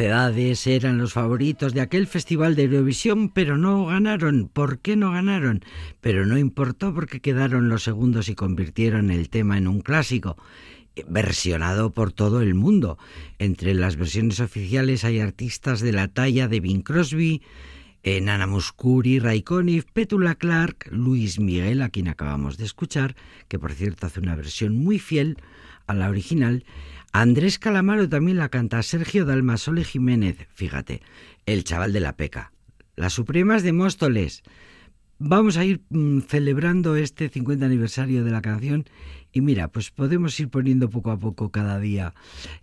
Eran 0.01 0.97
los 0.97 1.12
favoritos 1.12 1.73
de 1.73 1.81
aquel 1.81 2.07
festival 2.07 2.55
de 2.55 2.63
Eurovisión, 2.63 3.27
pero 3.27 3.57
no 3.57 3.85
ganaron. 3.88 4.47
¿Por 4.47 4.79
qué 4.79 4.95
no 4.95 5.12
ganaron? 5.12 5.62
Pero 5.99 6.25
no 6.25 6.38
importó 6.38 6.93
porque 6.93 7.19
quedaron 7.19 7.67
los 7.67 7.83
segundos 7.83 8.29
y 8.29 8.35
convirtieron 8.35 9.12
el 9.12 9.29
tema 9.29 9.57
en 9.57 9.67
un 9.67 9.81
clásico, 9.81 10.38
versionado 11.09 11.91
por 11.91 12.13
todo 12.13 12.41
el 12.41 12.53
mundo. 12.53 12.97
Entre 13.39 13.73
las 13.73 13.97
versiones 13.97 14.39
oficiales 14.39 15.03
hay 15.03 15.19
artistas 15.19 15.81
de 15.81 15.91
la 15.91 16.07
talla 16.07 16.47
de 16.47 16.62
Bing 16.62 16.81
Crosby, 16.81 17.41
Nana 18.21 18.47
Muscuri, 18.47 19.19
Ray 19.19 19.41
Conniff, 19.41 19.83
Petula 19.91 20.35
Clark, 20.35 20.88
Luis 20.91 21.41
Miguel, 21.41 21.81
a 21.81 21.89
quien 21.89 22.07
acabamos 22.07 22.57
de 22.57 22.63
escuchar, 22.63 23.17
que 23.49 23.59
por 23.59 23.73
cierto 23.73 24.07
hace 24.07 24.21
una 24.21 24.35
versión 24.35 24.77
muy 24.77 24.97
fiel 24.97 25.38
a 25.88 25.93
la 25.93 26.07
original. 26.07 26.63
Andrés 27.12 27.58
Calamaro 27.58 28.08
también 28.08 28.38
la 28.38 28.50
canta, 28.50 28.84
Sergio 28.84 29.26
Dalmasole 29.26 29.84
Jiménez, 29.84 30.48
fíjate, 30.54 31.02
el 31.48 31.63
chaval 31.63 31.91
de 31.91 32.00
la 32.02 32.15
peca. 32.15 32.52
Las 32.95 33.13
Supremas 33.13 33.63
de 33.63 33.74
Móstoles. 33.74 34.43
Vamos 35.17 35.58
a 35.58 35.65
ir 35.65 35.82
mm, 35.89 36.19
celebrando 36.22 36.95
este 36.95 37.28
50 37.28 37.65
aniversario 37.65 38.24
de 38.24 38.32
la 38.32 38.41
canción 38.41 38.86
y 39.34 39.41
mira, 39.41 39.67
pues 39.67 39.91
podemos 39.91 40.39
ir 40.39 40.50
poniendo 40.50 40.89
poco 40.89 41.12
a 41.12 41.19
poco 41.19 41.52
cada 41.52 41.80
día, 41.80 42.13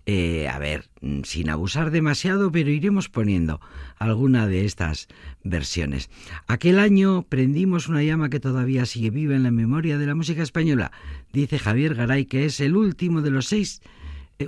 eh, 0.06 0.48
a 0.48 0.58
ver, 0.58 0.88
mm, 1.00 1.22
sin 1.24 1.50
abusar 1.50 1.90
demasiado, 1.90 2.50
pero 2.52 2.70
iremos 2.70 3.08
poniendo 3.08 3.60
alguna 3.98 4.46
de 4.46 4.64
estas 4.64 5.08
versiones. 5.42 6.08
Aquel 6.46 6.78
año 6.78 7.26
prendimos 7.28 7.88
una 7.88 8.02
llama 8.02 8.30
que 8.30 8.40
todavía 8.40 8.86
sigue 8.86 9.10
viva 9.10 9.34
en 9.34 9.42
la 9.42 9.50
memoria 9.50 9.98
de 9.98 10.06
la 10.06 10.14
música 10.14 10.42
española. 10.42 10.92
Dice 11.32 11.58
Javier 11.58 11.94
Garay 11.94 12.26
que 12.26 12.46
es 12.46 12.60
el 12.60 12.76
último 12.76 13.22
de 13.22 13.30
los 13.30 13.46
seis, 13.46 13.82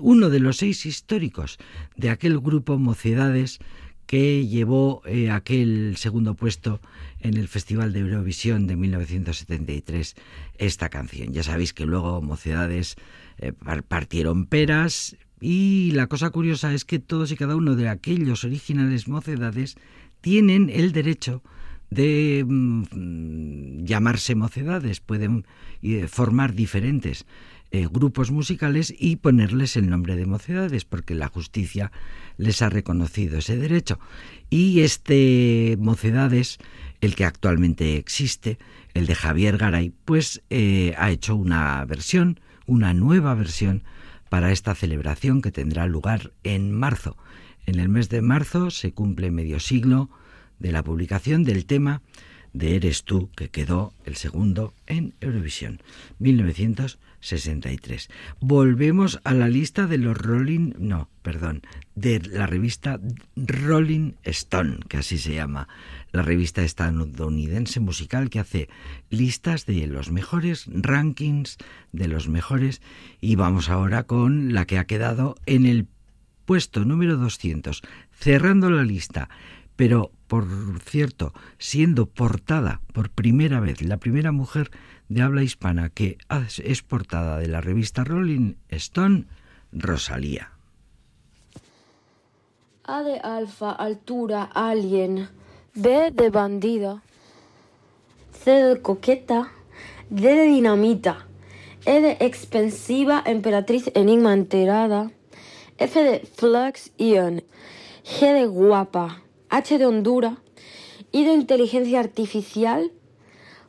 uno 0.01 0.29
de 0.31 0.41
los 0.41 0.59
seis 0.59 0.87
históricos 0.87 1.59
de 1.97 2.11
aquel 2.11 2.39
grupo 2.41 2.79
Mocedades 2.79 3.59
que 4.07 4.47
llevó 4.47 5.03
eh, 5.05 5.31
aquel 5.31 5.95
segundo 5.99 6.35
puesto 6.35 6.81
en 7.21 7.37
el 7.37 7.47
Festival 7.49 7.93
de 7.93 8.01
Eurovisión 8.01 8.67
de 8.67 8.77
1973 8.77 10.15
esta 10.59 10.89
canción. 10.89 11.33
Ya 11.33 11.43
sabéis 11.43 11.73
que 11.75 11.85
luego 11.87 12.23
Mocedades 12.23 12.97
eh, 13.39 13.53
par- 13.53 13.83
partieron 13.83 14.47
peras, 14.47 15.17
Y 15.41 15.93
la 15.93 16.09
cosa 16.09 16.31
curiosa 16.31 16.75
es 16.75 16.85
que 16.85 16.99
todos 16.99 17.31
y 17.31 17.37
cada 17.37 17.55
uno 17.55 17.77
de 17.77 17.89
aquellos 17.89 18.43
originales 18.45 19.07
mocedades 19.07 19.77
tienen 20.21 20.69
el 20.69 20.91
derecho 20.93 21.43
de 21.91 22.45
mm, 22.45 23.85
llamarse 23.85 24.35
mocedades, 24.35 24.99
pueden 25.01 25.45
eh, 25.83 26.07
formar 26.09 26.55
diferentes 26.55 27.25
eh, 27.71 27.87
grupos 27.91 28.31
musicales 28.31 28.95
y 28.99 29.17
ponerles 29.17 29.77
el 29.77 29.91
nombre 29.91 30.17
de 30.17 30.25
mocedades, 30.25 30.85
porque 30.85 31.15
la 31.15 31.29
justicia 31.29 31.93
les 32.39 32.63
ha 32.63 32.71
reconocido 32.71 33.39
ese 33.39 33.57
derecho. 33.57 33.99
Y 34.49 34.81
este 34.81 35.77
mocedades, 35.79 36.59
el 37.01 37.15
que 37.15 37.25
actualmente 37.25 37.97
existe, 37.97 38.59
el 38.95 39.07
de 39.07 39.15
Javier 39.15 39.59
Garay, 39.59 39.93
pues 40.05 40.43
eh, 40.49 40.95
ha 40.97 41.11
hecho 41.11 41.37
una 41.37 41.85
versión, 41.85 42.41
una 42.67 42.95
nueva 42.95 43.35
versión 43.35 43.85
para 44.29 44.53
esta 44.53 44.75
celebración 44.75 45.43
que 45.43 45.53
tendrá 45.53 45.87
lugar 45.87 46.33
en 46.45 46.73
marzo. 46.73 47.17
En 47.67 47.81
el 47.81 47.89
mes 47.89 48.09
de 48.09 48.23
marzo 48.23 48.71
se 48.71 48.93
cumple 48.93 49.31
medio 49.31 49.61
siglo 49.61 50.11
de 50.59 50.73
la 50.73 50.83
publicación 50.83 51.45
del 51.45 51.67
tema 51.67 52.03
de 52.53 52.77
Eres 52.77 53.05
tú, 53.05 53.31
que 53.37 53.51
quedó 53.51 53.93
el 54.05 54.17
segundo 54.17 54.75
en 54.87 55.15
Eurovisión, 55.21 55.81
1963. 57.21 58.09
Volvemos 58.41 59.21
a 59.25 59.35
la 59.35 59.49
lista 59.49 59.87
de 59.87 59.99
los 59.99 60.17
Rolling, 60.17 60.73
no, 60.79 61.09
perdón, 61.23 61.63
de 61.95 62.21
la 62.21 62.47
revista 62.47 63.01
Rolling 63.37 64.13
Stone, 64.23 64.79
que 64.89 64.99
así 64.99 65.19
se 65.19 65.35
llama, 65.35 65.69
la 66.13 66.23
revista 66.23 66.63
estadounidense 66.63 67.81
musical 67.81 68.31
que 68.31 68.41
hace 68.41 68.69
listas 69.11 69.67
de 69.67 69.87
los 69.87 70.11
mejores 70.11 70.67
rankings, 70.69 71.59
de 71.93 72.09
los 72.09 72.29
mejores, 72.29 72.81
y 73.21 73.35
vamos 73.35 73.69
ahora 73.69 74.05
con 74.05 74.55
la 74.55 74.65
que 74.65 74.79
ha 74.79 74.87
quedado 74.87 75.35
en 75.47 75.67
el 75.67 75.87
puesto 76.45 76.85
número 76.85 77.17
200, 77.17 77.83
cerrando 78.13 78.71
la 78.71 78.85
lista 78.85 79.29
pero 79.79 80.11
por 80.27 80.45
cierto, 80.85 81.33
siendo 81.57 82.07
portada 82.07 82.81
por 82.93 83.11
primera 83.11 83.61
vez, 83.61 83.81
la 83.81 83.99
primera 83.99 84.33
mujer 84.33 84.73
de 85.09 85.23
habla 85.23 85.43
hispana 85.43 85.89
que 85.89 86.19
es 86.63 86.83
portada 86.83 87.39
de 87.39 87.49
la 87.49 87.61
revista 87.61 88.05
Rolling 88.05 88.55
Stone, 88.69 89.27
Rosalía. 89.73 90.53
A 92.85 93.03
de 93.03 93.19
alfa, 93.19 93.73
altura, 93.73 94.45
alien. 94.45 95.29
B 95.75 96.11
de 96.11 96.31
bandida. 96.31 97.03
C 98.33 98.51
de 98.51 98.81
coqueta. 98.81 99.51
D 100.11 100.23
de 100.23 100.45
dinamita. 100.45 101.27
E 101.85 102.01
de 102.01 102.17
expensiva, 102.21 103.23
emperatriz, 103.25 103.91
enigma 103.95 104.33
enterada. 104.33 105.11
F 105.79 106.03
de 106.03 106.21
flux, 106.21 106.93
ion. 106.99 107.43
G 108.05 108.33
de 108.33 108.47
guapa. 108.47 109.23
H 109.51 109.79
de 109.79 109.87
Honduras, 109.87 110.35
I 111.11 111.25
de 111.25 111.33
inteligencia 111.33 112.01
artificial, 112.01 112.93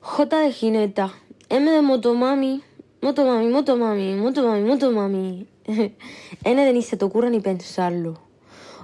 J 0.01 0.39
de 0.39 0.51
jineta, 0.51 1.13
M 1.51 1.65
de 1.65 1.81
motomami, 1.81 2.61
motomami, 3.01 3.47
motomami, 3.47 4.13
motomami, 4.13 4.61
motomami. 4.61 5.47
N 6.45 6.65
de 6.65 6.73
ni 6.73 6.83
se 6.83 6.95
te 6.95 7.05
ocurra 7.05 7.31
ni 7.31 7.39
pensarlo. 7.39 8.19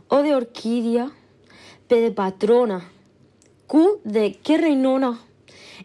O 0.08 0.24
de 0.24 0.34
orquídea, 0.34 1.12
P 1.88 2.02
de 2.02 2.10
patrona, 2.10 2.90
Q 3.68 4.02
de 4.04 4.40
qué 4.42 4.58
reinona, 4.58 5.22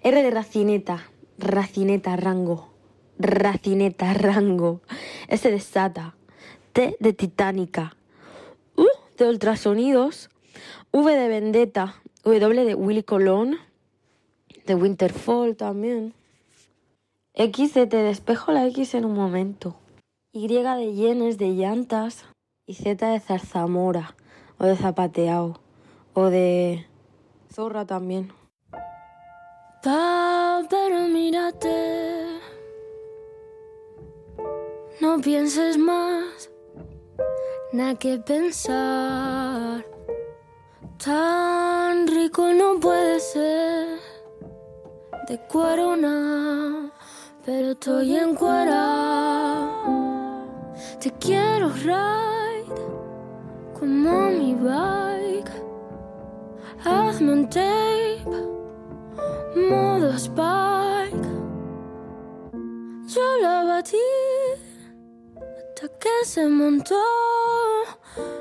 R 0.02 0.22
de 0.22 0.30
racineta, 0.30 1.04
racineta, 1.36 2.16
rango, 2.16 2.70
racineta, 3.18 4.14
rango. 4.26 4.80
S 5.28 5.50
de 5.50 5.60
sata, 5.60 6.16
T 6.72 6.96
de 6.98 7.12
titánica, 7.12 7.94
U 8.74 8.86
de 9.18 9.28
ultrasonidos, 9.28 10.30
V 10.92 11.12
de 11.12 11.28
Vendetta, 11.28 12.00
W 12.24 12.64
de 12.64 12.74
Willy 12.74 13.02
Colón, 13.02 13.58
de 14.64 14.74
Winterfall 14.74 15.56
también. 15.56 16.14
X 17.34 17.74
de 17.74 17.86
Te 17.86 17.98
despejo 17.98 18.50
la 18.50 18.66
X 18.66 18.94
en 18.94 19.04
un 19.04 19.14
momento. 19.14 19.76
Y 20.32 20.48
de 20.48 20.92
Yenes 20.92 21.38
de 21.38 21.50
llantas 21.50 22.24
y 22.66 22.74
Z 22.74 23.08
de 23.08 23.20
zarzamora 23.20 24.16
o 24.58 24.64
de 24.64 24.76
zapateado 24.76 25.60
o 26.14 26.26
de 26.26 26.86
zorra 27.52 27.84
también. 27.84 28.32
Pa, 29.82 30.62
pero 30.68 31.08
mírate. 31.08 32.38
No 35.00 35.20
pienses 35.20 35.78
más, 35.78 36.50
nada 37.72 37.94
que 37.94 38.18
pensar. 38.18 39.86
Tan 41.02 42.06
rico 42.06 42.52
no 42.52 42.78
puede 42.78 43.18
ser 43.20 43.98
de 45.26 45.38
cuerona, 45.46 46.92
pero 47.44 47.70
estoy 47.72 48.16
en 48.16 48.34
cuera. 48.34 49.68
Te 51.00 51.10
quiero 51.12 51.70
ride 51.70 52.64
como 53.78 54.30
mi 54.30 54.54
bike. 54.54 55.50
Hazme 56.84 57.32
un 57.32 57.48
tape, 57.48 58.24
modo 59.56 60.12
spike. 60.16 61.28
Yo 63.06 63.36
la 63.42 63.64
batí 63.64 63.96
hasta 65.36 65.88
que 65.98 66.24
se 66.24 66.46
montó. 66.46 67.02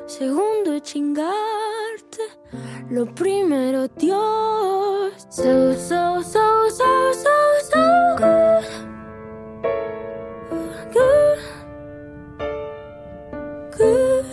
Segundo 0.08 0.80
chingarte 0.80 2.24
lo 2.90 3.06
primero, 3.14 3.88
Dios. 3.88 5.14
So, 5.30 5.74
so, 5.74 6.22
so, 6.24 6.70
so, 6.70 7.14
so, 7.14 7.30
so 7.72 8.16
good. 8.18 8.89
Good. 13.80 14.26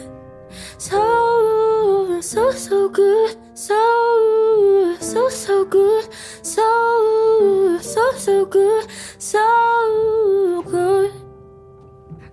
So, 0.76 2.20
so, 2.20 2.50
so 2.50 2.88
good. 2.88 3.36
So, 3.54 4.96
so, 4.98 5.28
so 5.28 5.64
good. 5.64 6.08
So, 6.42 7.78
so, 7.80 8.10
so 8.18 8.44
good. 8.46 8.88
So 9.18 10.62
good. 10.66 11.12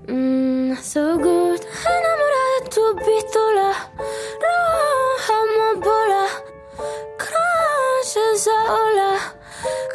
Mm, 0.08 0.76
so 0.82 1.20
good. 1.20 1.62
Enamorada 1.86 2.64
de 2.64 2.70
tu 2.74 2.96
pistola. 3.06 3.70
Roja 4.44 5.38
amapola. 5.44 6.26
Crash 7.22 8.18
esa 8.34 8.58
ola. 8.82 9.12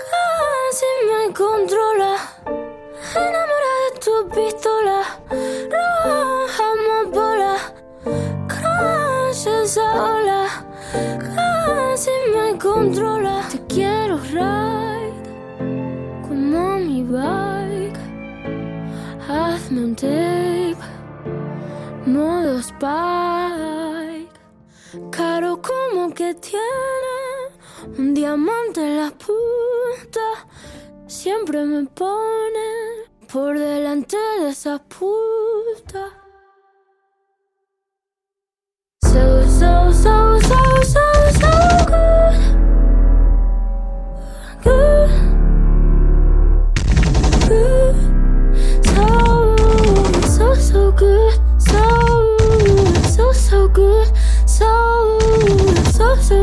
Casi 0.07 0.90
me 1.09 1.35
controla. 1.35 2.12
Enamorada 3.16 3.90
de 3.92 3.98
tu 4.04 4.28
pistola. 4.28 4.77
Controla. 12.78 13.42
Te 13.50 13.58
quiero 13.74 14.18
ride. 14.34 15.22
Como 16.26 16.78
mi 16.78 17.02
bike. 17.02 17.98
Hazme 19.28 19.80
un 19.84 19.94
tape, 19.94 20.82
modo 22.06 22.58
spike. 22.60 24.38
Caro 25.10 25.60
como 25.60 26.10
que 26.14 26.34
tiene 26.34 27.18
un 27.98 28.14
diamante 28.14 28.80
en 28.88 28.96
la 28.96 29.10
punta. 29.10 30.26
Siempre 31.06 31.64
me 31.64 31.84
pone 31.84 32.68
por 33.32 33.58
delante 33.58 34.16
de 34.40 34.48
esa 34.50 34.78
puta. 34.78 36.04
So, 39.02 39.42
so, 39.58 39.92
so, 39.92 40.17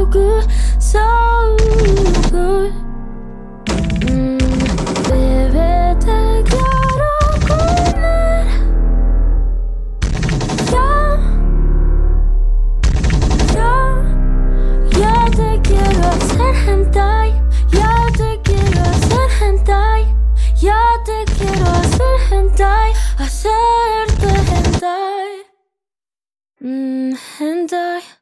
good. 0.09 0.47
So 0.79 1.55
good. 2.31 2.73
Mm, 4.09 4.37
bebé, 5.09 5.95
te 5.99 6.43
quiero 6.49 7.11
comer. 7.47 8.47
Ya, 10.71 10.91
ya, 13.53 13.73
ya 14.99 15.15
te 15.37 15.61
quiero 15.67 16.03
hacer 16.15 16.55
hentai. 16.67 17.29
Ya 17.71 17.95
te 18.17 18.39
quiero 18.43 18.81
hacer 18.81 19.29
hentai. 19.41 20.03
Ya 20.61 20.81
te 21.05 21.25
quiero 21.37 21.65
hacer 21.81 22.17
hentai. 22.31 22.93
Hacerte 23.17 24.29
hentai. 24.51 25.31
Mm, 26.61 27.15
and 27.39 27.73
I 27.73 28.14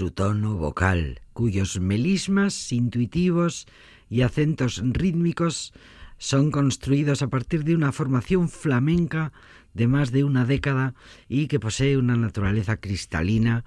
Su 0.00 0.12
tono 0.12 0.56
vocal, 0.56 1.20
cuyos 1.34 1.78
melismas 1.78 2.72
intuitivos 2.72 3.66
y 4.08 4.22
acentos 4.22 4.80
rítmicos 4.82 5.74
son 6.16 6.50
construidos 6.50 7.20
a 7.20 7.28
partir 7.28 7.64
de 7.64 7.74
una 7.74 7.92
formación 7.92 8.48
flamenca 8.48 9.30
de 9.74 9.88
más 9.88 10.10
de 10.10 10.24
una 10.24 10.46
década 10.46 10.94
y 11.28 11.48
que 11.48 11.60
posee 11.60 11.98
una 11.98 12.16
naturaleza 12.16 12.78
cristalina 12.78 13.66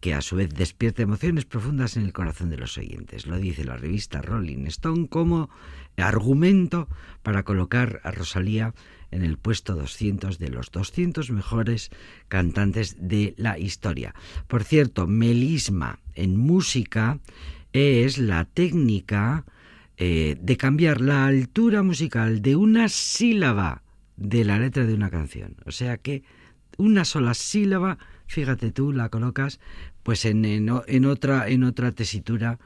que 0.00 0.14
a 0.14 0.20
su 0.20 0.36
vez 0.36 0.50
despierta 0.50 1.02
emociones 1.02 1.44
profundas 1.44 1.96
en 1.96 2.04
el 2.04 2.12
corazón 2.12 2.50
de 2.50 2.56
los 2.56 2.76
oyentes. 2.78 3.26
Lo 3.26 3.38
dice 3.38 3.64
la 3.64 3.76
revista 3.76 4.22
Rolling 4.22 4.66
Stone 4.66 5.08
como 5.08 5.50
argumento 5.96 6.88
para 7.22 7.42
colocar 7.42 8.00
a 8.04 8.10
Rosalía 8.10 8.74
en 9.10 9.22
el 9.22 9.38
puesto 9.38 9.74
200 9.74 10.38
de 10.38 10.48
los 10.50 10.70
200 10.70 11.30
mejores 11.30 11.90
cantantes 12.28 12.96
de 13.00 13.34
la 13.36 13.58
historia. 13.58 14.14
Por 14.46 14.64
cierto, 14.64 15.06
melisma 15.06 15.98
en 16.14 16.36
música 16.36 17.18
es 17.72 18.18
la 18.18 18.44
técnica 18.44 19.44
eh, 19.96 20.36
de 20.40 20.56
cambiar 20.56 21.00
la 21.00 21.26
altura 21.26 21.82
musical 21.82 22.42
de 22.42 22.56
una 22.56 22.88
sílaba 22.88 23.82
de 24.16 24.44
la 24.44 24.58
letra 24.58 24.84
de 24.84 24.94
una 24.94 25.10
canción. 25.10 25.56
O 25.66 25.72
sea 25.72 25.96
que 25.98 26.22
una 26.76 27.04
sola 27.04 27.34
sílaba, 27.34 27.98
fíjate 28.28 28.70
tú, 28.70 28.92
la 28.92 29.08
colocas 29.08 29.58
pues 30.04 30.24
en, 30.24 30.44
en, 30.44 30.70
en 30.86 31.04
otra, 31.04 31.48
en 31.48 31.64
otra 31.64 31.92
tesitura 31.92 32.58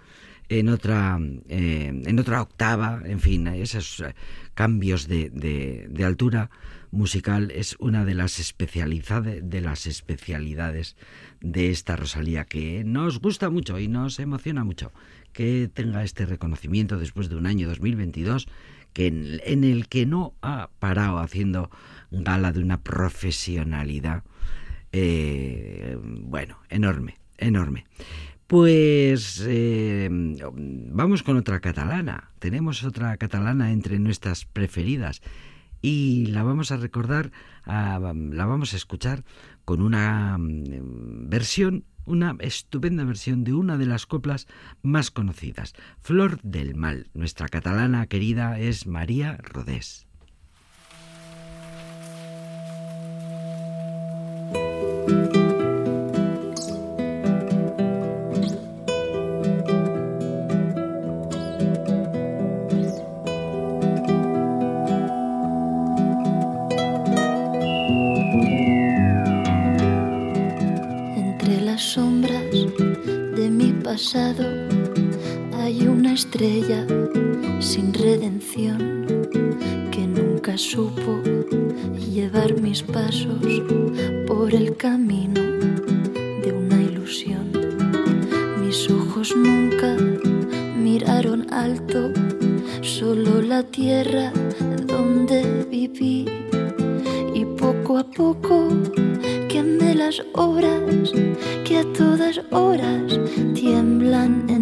en 0.59 0.69
otra, 0.69 1.19
eh, 1.49 2.03
en 2.05 2.19
otra 2.19 2.43
octava, 2.43 3.03
en 3.05 3.21
fin, 3.21 3.47
esos 3.47 4.01
eh, 4.01 4.15
cambios 4.55 5.09
de, 5.09 5.31
de, 5.31 5.87
de, 5.89 6.05
altura 6.05 6.51
musical. 6.91 7.51
Es 7.51 7.77
una 7.79 8.05
de 8.05 8.15
las 8.15 8.39
especialidades 8.39 9.49
de 9.49 9.61
las 9.61 9.87
especialidades 9.87 10.97
de 11.41 11.71
esta 11.71 11.97
Rosalía 11.97 12.45
que 12.45 12.85
nos 12.85 13.21
gusta 13.21 13.51
mucho 13.51 13.79
y 13.79 13.89
nos 13.89 14.19
emociona 14.19 14.65
mucho 14.65 14.93
que 15.33 15.71
tenga 15.73 16.05
este 16.05 16.27
reconocimiento 16.27 16.99
después 16.99 17.31
de 17.31 17.37
un 17.37 17.47
año 17.47 17.69
2022 17.69 18.47
que 18.93 19.07
en, 19.07 19.41
en 19.45 19.65
el 19.65 19.89
que 19.89 20.05
no 20.05 20.35
ha 20.43 20.69
parado 20.79 21.19
haciendo 21.19 21.71
gala 22.11 22.53
de 22.53 22.61
una 22.61 22.83
profesionalidad 22.83 24.23
eh, 24.93 25.99
bueno 26.01 26.59
enorme 26.69 27.19
enorme 27.39 27.87
pues 28.53 29.43
eh, 29.49 30.11
vamos 30.11 31.23
con 31.23 31.39
otra 31.39 31.61
catalana. 31.61 32.33
Tenemos 32.39 32.85
otra 32.85 33.17
catalana 33.17 33.73
entre 33.73 33.99
nuestras 33.99 34.45
preferidas 34.45 35.23
y 35.81 36.27
la 36.27 36.43
vamos 36.43 36.71
a 36.71 36.77
recordar, 36.77 37.33
a, 37.65 37.99
la 37.99 38.45
vamos 38.45 38.75
a 38.75 38.77
escuchar 38.77 39.25
con 39.65 39.81
una 39.81 40.37
mm, 40.37 41.31
versión, 41.31 41.87
una 42.05 42.37
estupenda 42.41 43.05
versión 43.05 43.43
de 43.43 43.55
una 43.55 43.79
de 43.79 43.87
las 43.87 44.05
coplas 44.05 44.47
más 44.83 45.11
conocidas, 45.11 45.73
Flor 46.03 46.39
del 46.43 46.75
Mal. 46.75 47.09
Nuestra 47.15 47.49
catalana 47.49 48.07
querida 48.07 48.59
es 48.59 48.87
María 48.87 49.39
Rodés. 49.39 50.07
Hay 75.55 75.87
una 75.87 76.15
estrella 76.15 76.85
sin 77.61 77.95
redención 77.95 79.07
que 79.93 80.07
nunca 80.09 80.59
supo 80.59 81.21
llevar 82.13 82.61
mis 82.61 82.83
pasos 82.83 83.39
por 84.27 84.53
el 84.53 84.77
camino 84.77 85.41
de 85.41 86.53
una 86.53 86.83
ilusión. 86.83 87.53
Mis 88.65 88.91
ojos 88.91 89.37
nunca 89.37 89.97
miraron 90.77 91.47
alto, 91.53 92.11
solo 92.81 93.41
la 93.41 93.63
tierra 93.63 94.33
donde 94.85 95.65
viví 95.71 96.27
y 97.35 97.45
poco 97.57 97.99
a 97.99 98.05
poco 98.11 98.67
las 100.07 100.21
obras 100.33 101.13
que 101.65 101.79
a 101.79 101.85
todas 101.93 102.41
horas 102.51 103.21
tiemblan 103.55 104.45
en 104.49 104.62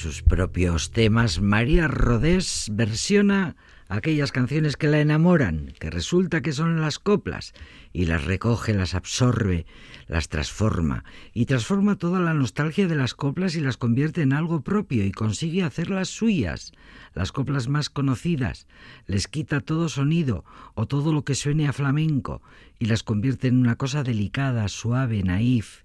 sus 0.00 0.22
propios 0.22 0.92
temas, 0.92 1.42
María 1.42 1.86
Rodés 1.86 2.68
versiona 2.72 3.54
aquellas 3.90 4.32
canciones 4.32 4.78
que 4.78 4.88
la 4.88 4.98
enamoran, 4.98 5.74
que 5.78 5.90
resulta 5.90 6.40
que 6.40 6.52
son 6.52 6.80
las 6.80 6.98
coplas, 6.98 7.52
y 7.92 8.06
las 8.06 8.24
recoge, 8.24 8.72
las 8.72 8.94
absorbe, 8.94 9.66
las 10.08 10.30
transforma, 10.30 11.04
y 11.34 11.44
transforma 11.44 11.96
toda 11.96 12.18
la 12.18 12.32
nostalgia 12.32 12.88
de 12.88 12.94
las 12.94 13.12
coplas 13.12 13.56
y 13.56 13.60
las 13.60 13.76
convierte 13.76 14.22
en 14.22 14.32
algo 14.32 14.62
propio 14.62 15.04
y 15.04 15.12
consigue 15.12 15.64
hacerlas 15.64 16.08
suyas, 16.08 16.72
las 17.12 17.30
coplas 17.30 17.68
más 17.68 17.90
conocidas, 17.90 18.66
les 19.06 19.28
quita 19.28 19.60
todo 19.60 19.90
sonido 19.90 20.46
o 20.72 20.86
todo 20.86 21.12
lo 21.12 21.24
que 21.24 21.34
suene 21.34 21.68
a 21.68 21.74
flamenco 21.74 22.40
y 22.78 22.86
las 22.86 23.02
convierte 23.02 23.48
en 23.48 23.58
una 23.58 23.76
cosa 23.76 24.02
delicada, 24.02 24.66
suave, 24.68 25.22
naif, 25.22 25.82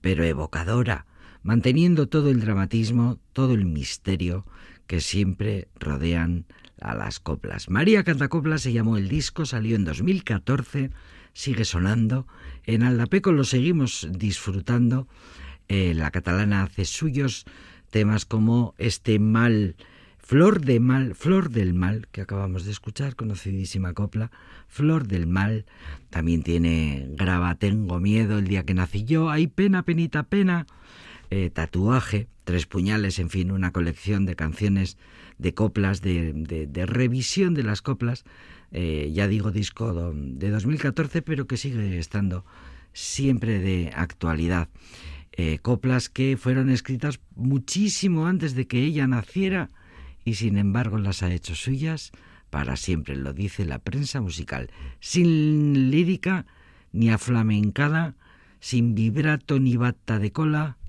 pero 0.00 0.24
evocadora, 0.24 1.04
manteniendo 1.48 2.10
todo 2.10 2.28
el 2.28 2.40
dramatismo, 2.40 3.18
todo 3.32 3.54
el 3.54 3.64
misterio 3.64 4.44
que 4.86 5.00
siempre 5.00 5.68
rodean 5.80 6.44
a 6.78 6.94
las 6.94 7.20
coplas. 7.20 7.70
María 7.70 8.04
Cantacopla 8.04 8.58
se 8.58 8.74
llamó 8.74 8.98
el 8.98 9.08
disco, 9.08 9.46
salió 9.46 9.74
en 9.74 9.86
2014, 9.86 10.90
sigue 11.32 11.64
sonando. 11.64 12.26
En 12.64 12.82
Aldapeco 12.82 13.32
lo 13.32 13.44
seguimos 13.44 14.06
disfrutando. 14.12 15.08
Eh, 15.68 15.94
la 15.94 16.10
catalana 16.10 16.64
hace 16.64 16.84
suyos 16.84 17.46
temas 17.88 18.26
como 18.26 18.74
este 18.76 19.18
mal, 19.18 19.74
Flor 20.18 20.60
de 20.60 20.80
Mal, 20.80 21.14
Flor 21.14 21.48
del 21.48 21.72
Mal, 21.72 22.08
que 22.12 22.20
acabamos 22.20 22.66
de 22.66 22.72
escuchar, 22.72 23.16
conocidísima 23.16 23.94
copla, 23.94 24.30
Flor 24.66 25.08
del 25.08 25.26
Mal. 25.26 25.64
También 26.10 26.42
tiene 26.42 27.06
Graba 27.12 27.54
Tengo 27.54 28.00
Miedo, 28.00 28.36
el 28.36 28.48
día 28.48 28.64
que 28.64 28.74
nací 28.74 29.04
yo, 29.04 29.30
Hay 29.30 29.46
pena, 29.46 29.82
penita, 29.82 30.24
pena, 30.24 30.66
eh, 31.30 31.50
Tatuaje, 31.50 32.28
Tres 32.44 32.66
Puñales, 32.66 33.18
en 33.18 33.30
fin, 33.30 33.50
una 33.50 33.72
colección 33.72 34.24
de 34.24 34.36
canciones 34.36 34.96
de 35.38 35.54
coplas, 35.54 36.00
de, 36.00 36.86
revisión 36.86 37.54
de 37.54 37.62
las 37.62 37.82
coplas, 37.82 38.24
eh, 38.72 39.10
ya 39.12 39.28
digo 39.28 39.50
disco 39.50 40.12
de 40.12 40.50
2014, 40.50 41.22
pero 41.22 41.46
que 41.46 41.56
sigue 41.56 41.98
estando 41.98 42.44
siempre 42.92 43.58
de 43.60 43.92
actualidad. 43.94 44.68
Eh, 45.32 45.58
coplas 45.60 46.08
que 46.08 46.36
fueron 46.36 46.70
escritas 46.70 47.20
muchísimo 47.36 48.26
antes 48.26 48.54
de 48.54 48.66
que 48.66 48.82
ella 48.82 49.06
naciera 49.06 49.70
y 50.24 50.34
sin 50.34 50.58
embargo 50.58 50.98
las 50.98 51.22
ha 51.22 51.32
hecho 51.32 51.54
suyas 51.54 52.10
para 52.50 52.76
siempre, 52.76 53.14
lo 53.14 53.32
dice 53.32 53.64
la 53.64 53.78
prensa 53.78 54.20
musical, 54.20 54.70
sin 55.00 55.90
lírica 55.90 56.46
ni 56.92 57.10
aflamencada, 57.10 58.16
sin 58.58 58.94
vibrato 58.94 59.60
ni 59.60 59.76
bata 59.76 60.18
de 60.18 60.32
cola, 60.32 60.77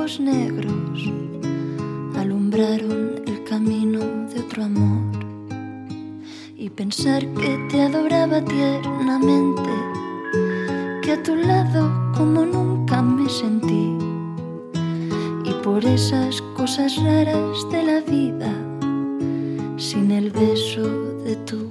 negros 0.00 1.12
alumbraron 2.16 3.22
el 3.26 3.44
camino 3.44 4.00
de 4.32 4.40
otro 4.40 4.64
amor. 4.64 5.02
Y 6.56 6.70
pensar 6.70 7.20
que 7.34 7.68
te 7.70 7.82
adoraba 7.82 8.42
tiernamente, 8.42 9.70
que 11.02 11.12
a 11.12 11.22
tu 11.22 11.36
lado 11.36 11.92
como 12.16 12.46
nunca 12.46 13.02
me 13.02 13.28
sentí. 13.28 13.94
Y 15.44 15.52
por 15.62 15.84
esas 15.84 16.40
cosas 16.56 16.96
raras 16.96 17.70
de 17.70 17.82
la 17.82 18.00
vida, 18.00 18.52
sin 19.76 20.10
el 20.12 20.30
beso 20.30 20.88
de 21.24 21.36
tu 21.44 21.70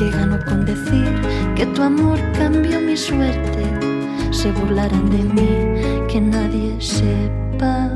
que 0.00 0.08
gano 0.08 0.38
con 0.46 0.64
decir 0.64 1.12
que 1.54 1.66
tu 1.66 1.82
amor 1.82 2.18
cambió 2.32 2.80
mi 2.80 2.96
suerte. 2.96 3.62
Se 4.30 4.50
burlarán 4.50 5.10
de 5.10 5.18
mí, 5.18 6.06
que 6.08 6.18
nadie 6.18 6.74
sepa 6.80 7.89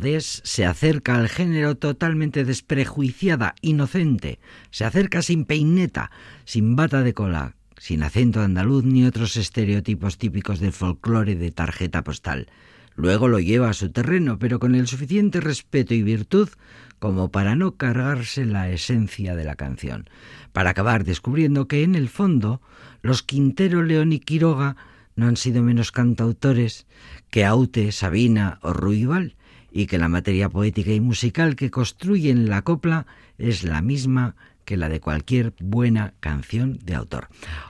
Se 0.00 0.64
acerca 0.64 1.16
al 1.16 1.28
género 1.28 1.76
totalmente 1.76 2.46
desprejuiciada, 2.46 3.54
inocente, 3.60 4.38
se 4.70 4.86
acerca 4.86 5.20
sin 5.20 5.44
peineta, 5.44 6.10
sin 6.46 6.74
bata 6.74 7.02
de 7.02 7.12
cola, 7.12 7.54
sin 7.76 8.02
acento 8.02 8.40
andaluz 8.40 8.84
ni 8.84 9.04
otros 9.04 9.36
estereotipos 9.36 10.16
típicos 10.16 10.58
del 10.58 10.72
folclore 10.72 11.36
de 11.36 11.50
tarjeta 11.50 12.02
postal. 12.02 12.48
Luego 12.96 13.28
lo 13.28 13.40
lleva 13.40 13.68
a 13.68 13.74
su 13.74 13.90
terreno, 13.90 14.38
pero 14.38 14.58
con 14.58 14.74
el 14.74 14.86
suficiente 14.86 15.38
respeto 15.38 15.92
y 15.92 16.02
virtud 16.02 16.48
como 16.98 17.30
para 17.30 17.54
no 17.54 17.76
cargarse 17.76 18.46
la 18.46 18.70
esencia 18.70 19.36
de 19.36 19.44
la 19.44 19.54
canción, 19.54 20.08
para 20.52 20.70
acabar 20.70 21.04
descubriendo 21.04 21.68
que 21.68 21.82
en 21.82 21.94
el 21.94 22.08
fondo 22.08 22.62
los 23.02 23.22
Quintero, 23.22 23.82
León 23.82 24.14
y 24.14 24.20
Quiroga 24.20 24.76
no 25.14 25.26
han 25.26 25.36
sido 25.36 25.62
menos 25.62 25.92
cantautores 25.92 26.86
que 27.30 27.44
Aute, 27.44 27.92
Sabina 27.92 28.58
o 28.62 28.72
Ruibal, 28.72 29.36
y 29.72 29.86
que 29.86 29.98
la 29.98 30.08
materia 30.08 30.48
poética 30.48 30.92
y 30.92 31.00
musical 31.00 31.56
que 31.56 31.70
construyen 31.70 32.48
la 32.48 32.62
copla 32.62 33.06
es 33.38 33.62
la 33.62 33.82
misma 33.82 34.36
que 34.64 34.76
la 34.76 34.88
de 34.88 35.00
cualquier 35.00 35.54
buena 35.60 36.14
canción 36.20 36.78
de 36.84 36.94
autor. 36.94 37.28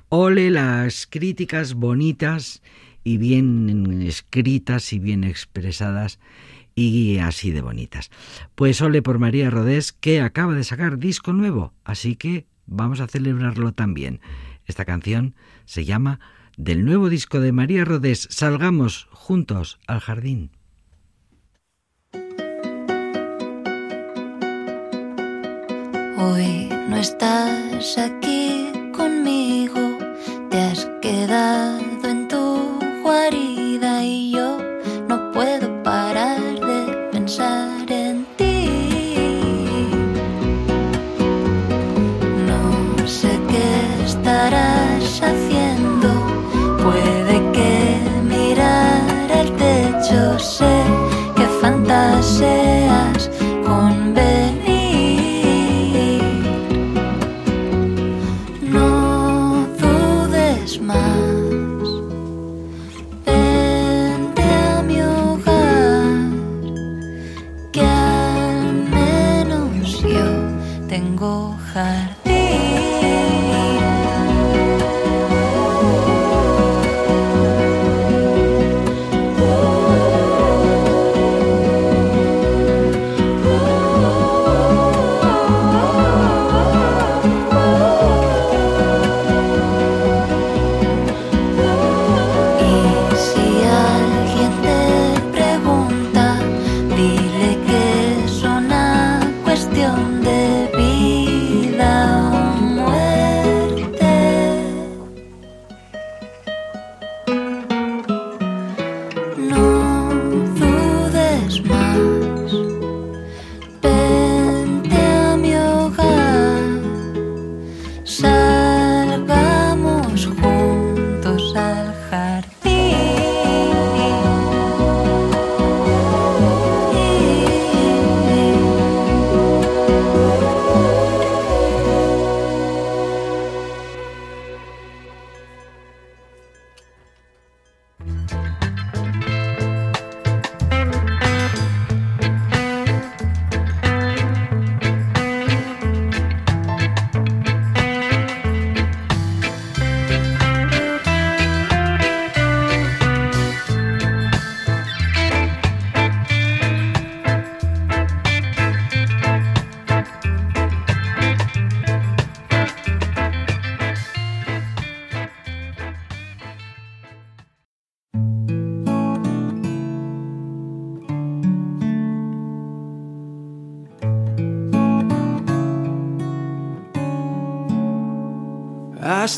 Ole 0.09 0.51
las 0.51 1.07
críticas 1.07 1.75
bonitas 1.75 2.63
y 3.05 3.17
bien 3.17 4.03
escritas 4.03 4.93
y 4.93 4.99
bien 4.99 5.25
expresadas 5.25 6.19
y 6.75 7.19
así 7.19 7.51
de 7.51 7.63
bonitas. 7.63 8.11
Pues 8.55 8.81
ole 8.83 9.03
por 9.03 9.19
María 9.19 9.51
Rodés 9.51 9.93
que 9.93 10.21
acaba 10.21 10.55
de 10.55 10.65
sacar 10.65 10.99
disco 10.99 11.33
nuevo, 11.33 11.73
así 11.85 12.17
que 12.17 12.47
vamos 12.67 13.01
a 13.01 13.07
celebrarlo 13.07 13.73
también. 13.73 14.21
Esta 14.67 14.85
canción 14.85 15.35
se 15.65 15.85
llama 15.85 16.21
del 16.57 16.85
nuevo 16.85 17.09
disco 17.09 17.41
de 17.41 17.53
María 17.53 17.85
Rodés, 17.85 18.29
Salgamos 18.31 19.09
juntos 19.11 19.79
al 19.87 20.01
jardín. 20.01 20.51
Hoy 26.23 26.69
no 26.89 26.99
estás 26.99 27.97
aquí 27.97 28.71
conmigo, 28.95 29.81
te 30.51 30.61
has 30.61 30.87
quedado 31.01 32.05
en 32.05 32.20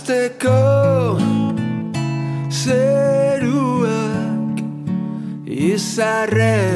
Azteko 0.02 0.60
zeruak 2.50 3.86
izarren 5.46 6.71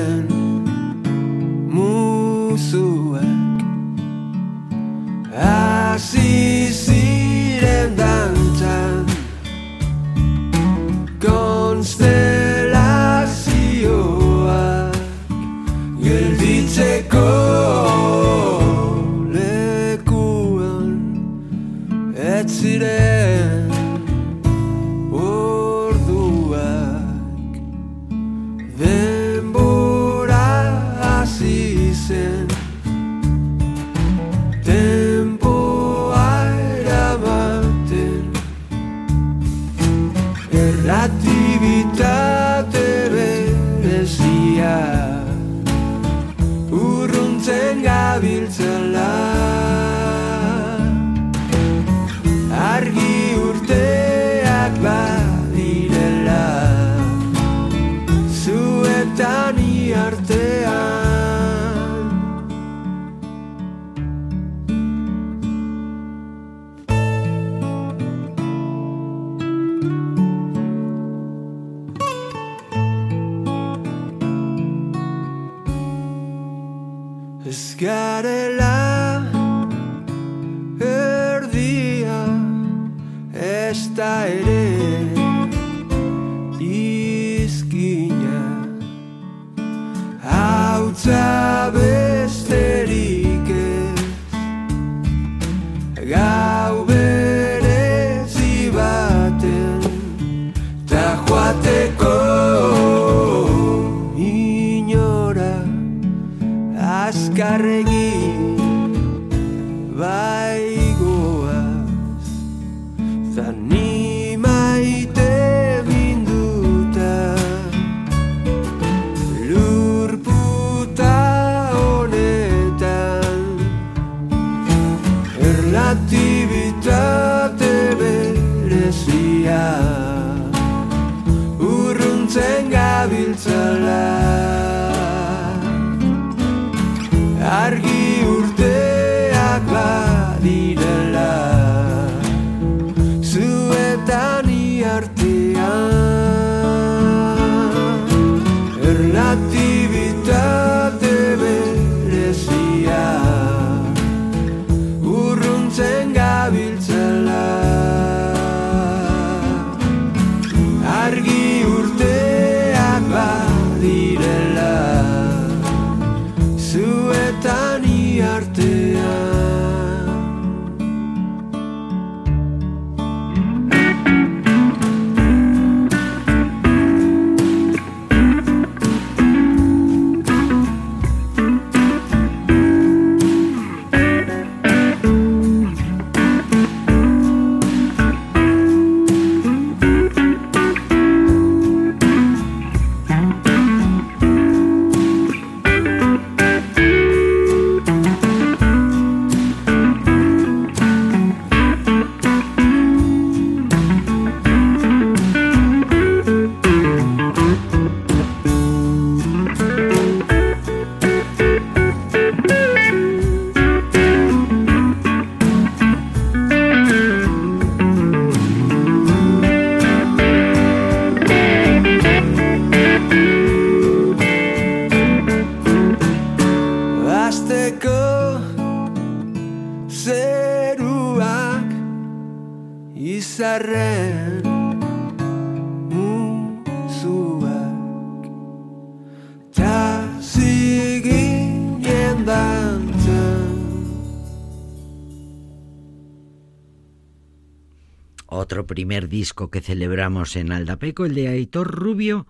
disco 249.05 249.51
que 249.51 249.61
celebramos 249.61 250.37
en 250.37 250.51
Aldapeco, 250.51 251.05
el 251.05 251.15
de 251.15 251.29
Aitor 251.29 251.71
Rubio, 251.71 252.27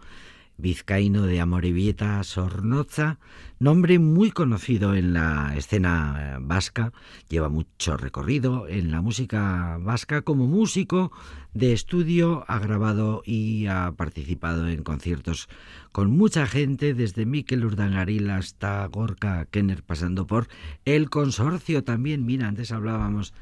vizcaíno 0.59 1.23
de 1.23 1.41
Amorebieta 1.41 2.23
Sornoza, 2.25 3.19
nombre 3.59 3.99
muy 3.99 4.33
conocido 4.33 4.95
en 4.95 5.13
la 5.13 5.55
escena 5.57 6.39
vasca, 6.41 6.93
lleva 7.29 7.49
mucho 7.49 7.97
recorrido 7.97 8.67
en 8.67 8.91
la 8.91 9.01
música 9.01 9.79
vasca. 9.81 10.23
Como 10.23 10.47
músico 10.47 11.13
de 11.55 11.73
estudio, 11.73 12.45
ha 12.49 12.59
grabado 12.59 13.23
y 13.25 13.67
ha 13.67 13.93
participado 13.97 14.69
en 14.69 14.83
conciertos 14.83 15.49
con 15.93 16.11
mucha 16.11 16.47
gente, 16.47 16.95
desde 16.95 17.27
Mikel 17.27 17.65
Urdangaril 17.65 18.29
hasta 18.31 18.85
Gorka 18.87 19.47
Kenner, 19.47 19.83
pasando 19.83 20.27
por 20.27 20.49
El 20.85 21.11
Consorcio 21.11 21.85
también, 21.85 22.27
mira, 22.27 22.49
antes 22.49 22.73
hablábamos 22.73 23.33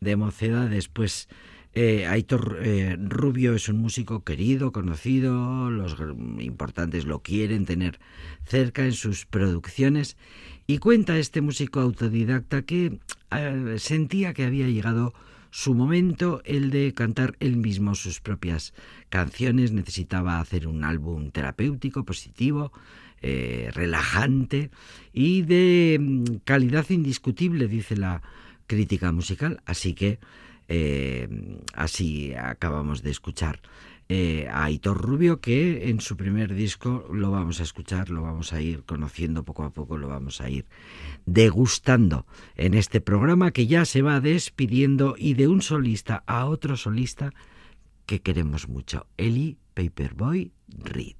de 0.00 0.16
mocedades, 0.16 0.88
pues 0.88 1.28
eh, 1.72 2.06
Aitor 2.06 2.58
eh, 2.62 2.96
Rubio 2.98 3.54
es 3.54 3.68
un 3.68 3.78
músico 3.78 4.24
querido, 4.24 4.72
conocido, 4.72 5.70
los 5.70 5.96
importantes 6.40 7.04
lo 7.04 7.20
quieren 7.20 7.64
tener 7.64 8.00
cerca 8.44 8.84
en 8.84 8.92
sus 8.92 9.24
producciones 9.24 10.16
y 10.66 10.78
cuenta 10.78 11.16
este 11.16 11.40
músico 11.40 11.78
autodidacta 11.78 12.62
que 12.62 12.98
eh, 13.30 13.76
sentía 13.78 14.34
que 14.34 14.44
había 14.44 14.66
llegado 14.66 15.14
su 15.52 15.74
momento, 15.74 16.42
el 16.44 16.70
de 16.70 16.92
cantar 16.92 17.36
él 17.38 17.56
mismo 17.56 17.94
sus 17.94 18.20
propias 18.20 18.72
canciones, 19.08 19.72
necesitaba 19.72 20.40
hacer 20.40 20.66
un 20.66 20.84
álbum 20.84 21.30
terapéutico, 21.30 22.04
positivo, 22.04 22.72
relajante 23.20 24.70
y 25.12 25.42
de 25.42 25.98
mm, 26.00 26.24
calidad 26.44 26.88
indiscutible, 26.88 27.68
dice 27.68 27.94
la 27.96 28.22
crítica 28.66 29.12
musical, 29.12 29.60
así 29.66 29.92
que 29.92 30.18
eh, 30.72 31.28
así 31.74 32.32
acabamos 32.34 33.02
de 33.02 33.10
escuchar 33.10 33.60
eh, 34.08 34.48
a 34.48 34.64
Aitor 34.64 34.96
Rubio, 34.98 35.40
que 35.40 35.90
en 35.90 36.00
su 36.00 36.16
primer 36.16 36.54
disco 36.54 37.08
lo 37.12 37.32
vamos 37.32 37.58
a 37.58 37.64
escuchar, 37.64 38.08
lo 38.08 38.22
vamos 38.22 38.52
a 38.52 38.60
ir 38.60 38.84
conociendo 38.84 39.44
poco 39.44 39.64
a 39.64 39.70
poco, 39.70 39.98
lo 39.98 40.06
vamos 40.06 40.40
a 40.40 40.48
ir 40.48 40.66
degustando 41.26 42.24
en 42.54 42.74
este 42.74 43.00
programa 43.00 43.50
que 43.50 43.66
ya 43.66 43.84
se 43.84 44.00
va 44.00 44.20
despidiendo 44.20 45.16
y 45.18 45.34
de 45.34 45.48
un 45.48 45.60
solista 45.60 46.22
a 46.26 46.46
otro 46.46 46.76
solista 46.76 47.32
que 48.06 48.20
queremos 48.20 48.68
mucho, 48.68 49.06
Eli 49.16 49.58
Paperboy 49.74 50.52
Reed. 50.68 51.19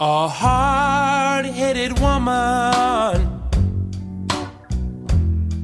A 0.00 0.26
hard 0.26 1.46
headed 1.46 2.00
woman 2.00 3.30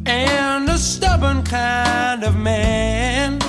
and 0.06 0.68
a 0.68 0.78
stubborn 0.78 1.42
kind 1.42 2.22
of 2.22 2.36
man. 2.36 3.40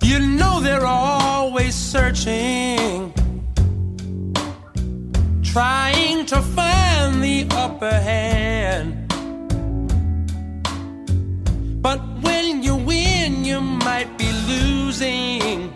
You 0.00 0.20
know 0.20 0.60
they're 0.60 0.86
always 0.86 1.74
searching, 1.74 3.12
trying 5.42 6.26
to 6.26 6.40
find 6.40 7.20
the 7.20 7.48
upper 7.50 7.90
hand. 7.90 9.08
But 11.82 11.98
when 12.22 12.62
you 12.62 12.76
win, 12.76 13.44
you 13.44 13.60
might 13.60 14.16
be 14.16 14.30
losing. 14.46 15.73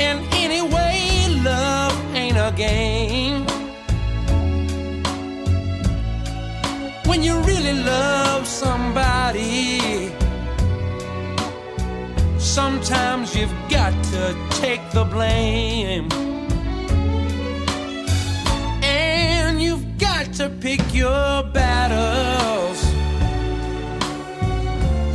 And 0.00 0.18
anyway, 0.32 1.26
love 1.44 1.94
ain't 2.14 2.38
a 2.38 2.52
game. 2.56 3.44
When 7.04 7.22
you 7.22 7.38
really 7.40 7.74
love 7.82 8.46
somebody, 8.46 10.10
sometimes 12.38 13.36
you've 13.36 13.54
got 13.68 13.92
to 14.12 14.22
take 14.62 14.80
the 14.92 15.04
blame. 15.04 16.08
And 18.82 19.60
you've 19.60 19.98
got 19.98 20.32
to 20.40 20.48
pick 20.48 20.82
your 20.94 21.42
battles. 21.52 22.80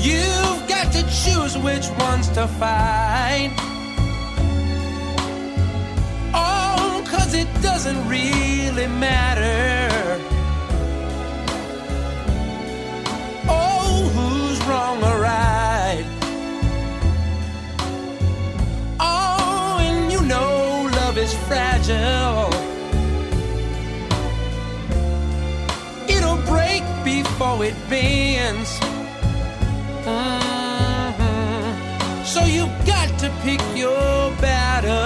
You've 0.06 0.62
got 0.70 0.92
to 0.94 1.02
choose 1.24 1.58
which 1.58 1.90
ones 1.98 2.30
to 2.38 2.46
fight. 2.60 3.75
Doesn't 7.62 8.08
really 8.08 8.88
matter. 8.88 10.20
Oh, 13.48 14.10
who's 14.16 14.60
wrong 14.68 14.98
or 15.04 15.20
right? 15.20 16.06
Oh, 19.00 19.78
and 19.88 20.12
you 20.12 20.22
know 20.22 20.90
love 21.00 21.18
is 21.18 21.34
fragile. 21.48 22.50
It'll 26.08 26.42
break 26.54 26.84
before 27.04 27.64
it 27.66 27.76
bends. 27.90 28.72
Mhm. 30.06 31.36
So 32.34 32.42
you've 32.56 32.78
got 32.86 33.10
to 33.20 33.28
pick 33.44 33.62
your 33.76 34.32
battles 34.42 35.05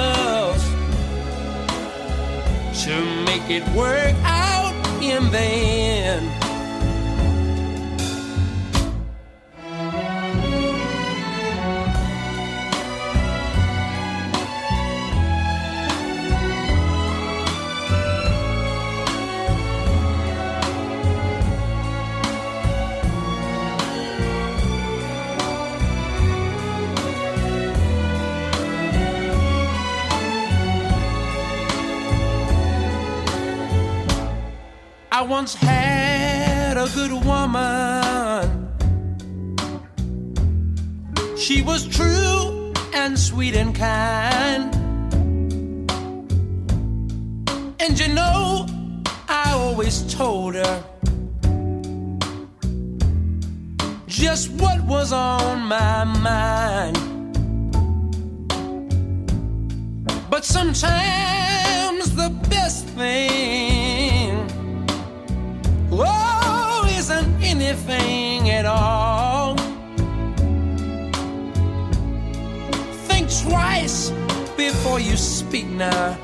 to 2.90 3.24
make 3.24 3.48
it 3.52 3.64
work 3.76 4.16
out 4.24 4.74
in 5.00 5.30
the 5.30 5.38
end. 5.38 6.49
Once 35.30 35.54
had 35.54 36.76
a 36.76 36.88
good 36.96 37.12
woman. 37.24 38.68
She 41.38 41.62
was 41.62 41.88
true 41.88 42.74
and 42.96 43.18
sweet 43.18 43.56
and 43.56 43.76
kind. 43.76 44.74
And 47.80 48.00
you 48.00 48.08
know, 48.08 48.66
I 49.28 49.52
always 49.52 50.02
told 50.12 50.56
her 50.56 50.84
just 54.08 54.50
what 54.54 54.82
was 54.86 55.14
on 55.14 55.60
my 55.60 56.06
mind. 56.06 56.98
But 60.32 60.44
sometimes 60.44 62.16
the 62.16 62.30
best 62.50 62.88
thing 62.88 63.69
anything 67.70 68.50
at 68.50 68.66
all. 68.66 69.56
Think 73.08 73.30
twice 73.44 74.12
before 74.58 75.00
you 75.00 75.16
speak 75.16 75.68
now. 75.68 76.18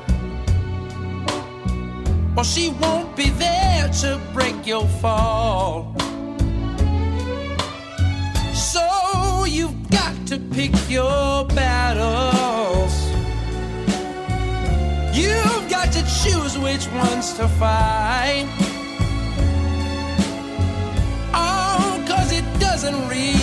Or 2.36 2.42
she 2.44 2.70
won't 2.80 3.14
be 3.14 3.30
there 3.30 3.88
to 4.00 4.20
break 4.32 4.66
your 4.66 4.86
fall. 5.00 5.94
So 8.52 9.44
you've 9.46 9.88
got 9.90 10.14
to 10.26 10.38
pick 10.38 10.72
your 10.90 11.46
battles. 11.46 12.94
You've 15.16 15.70
got 15.70 15.92
to 15.92 16.02
choose 16.22 16.58
which 16.58 16.88
ones 16.88 17.34
to 17.34 17.46
fight. 17.48 18.65
and 22.86 23.10
read. 23.10 23.35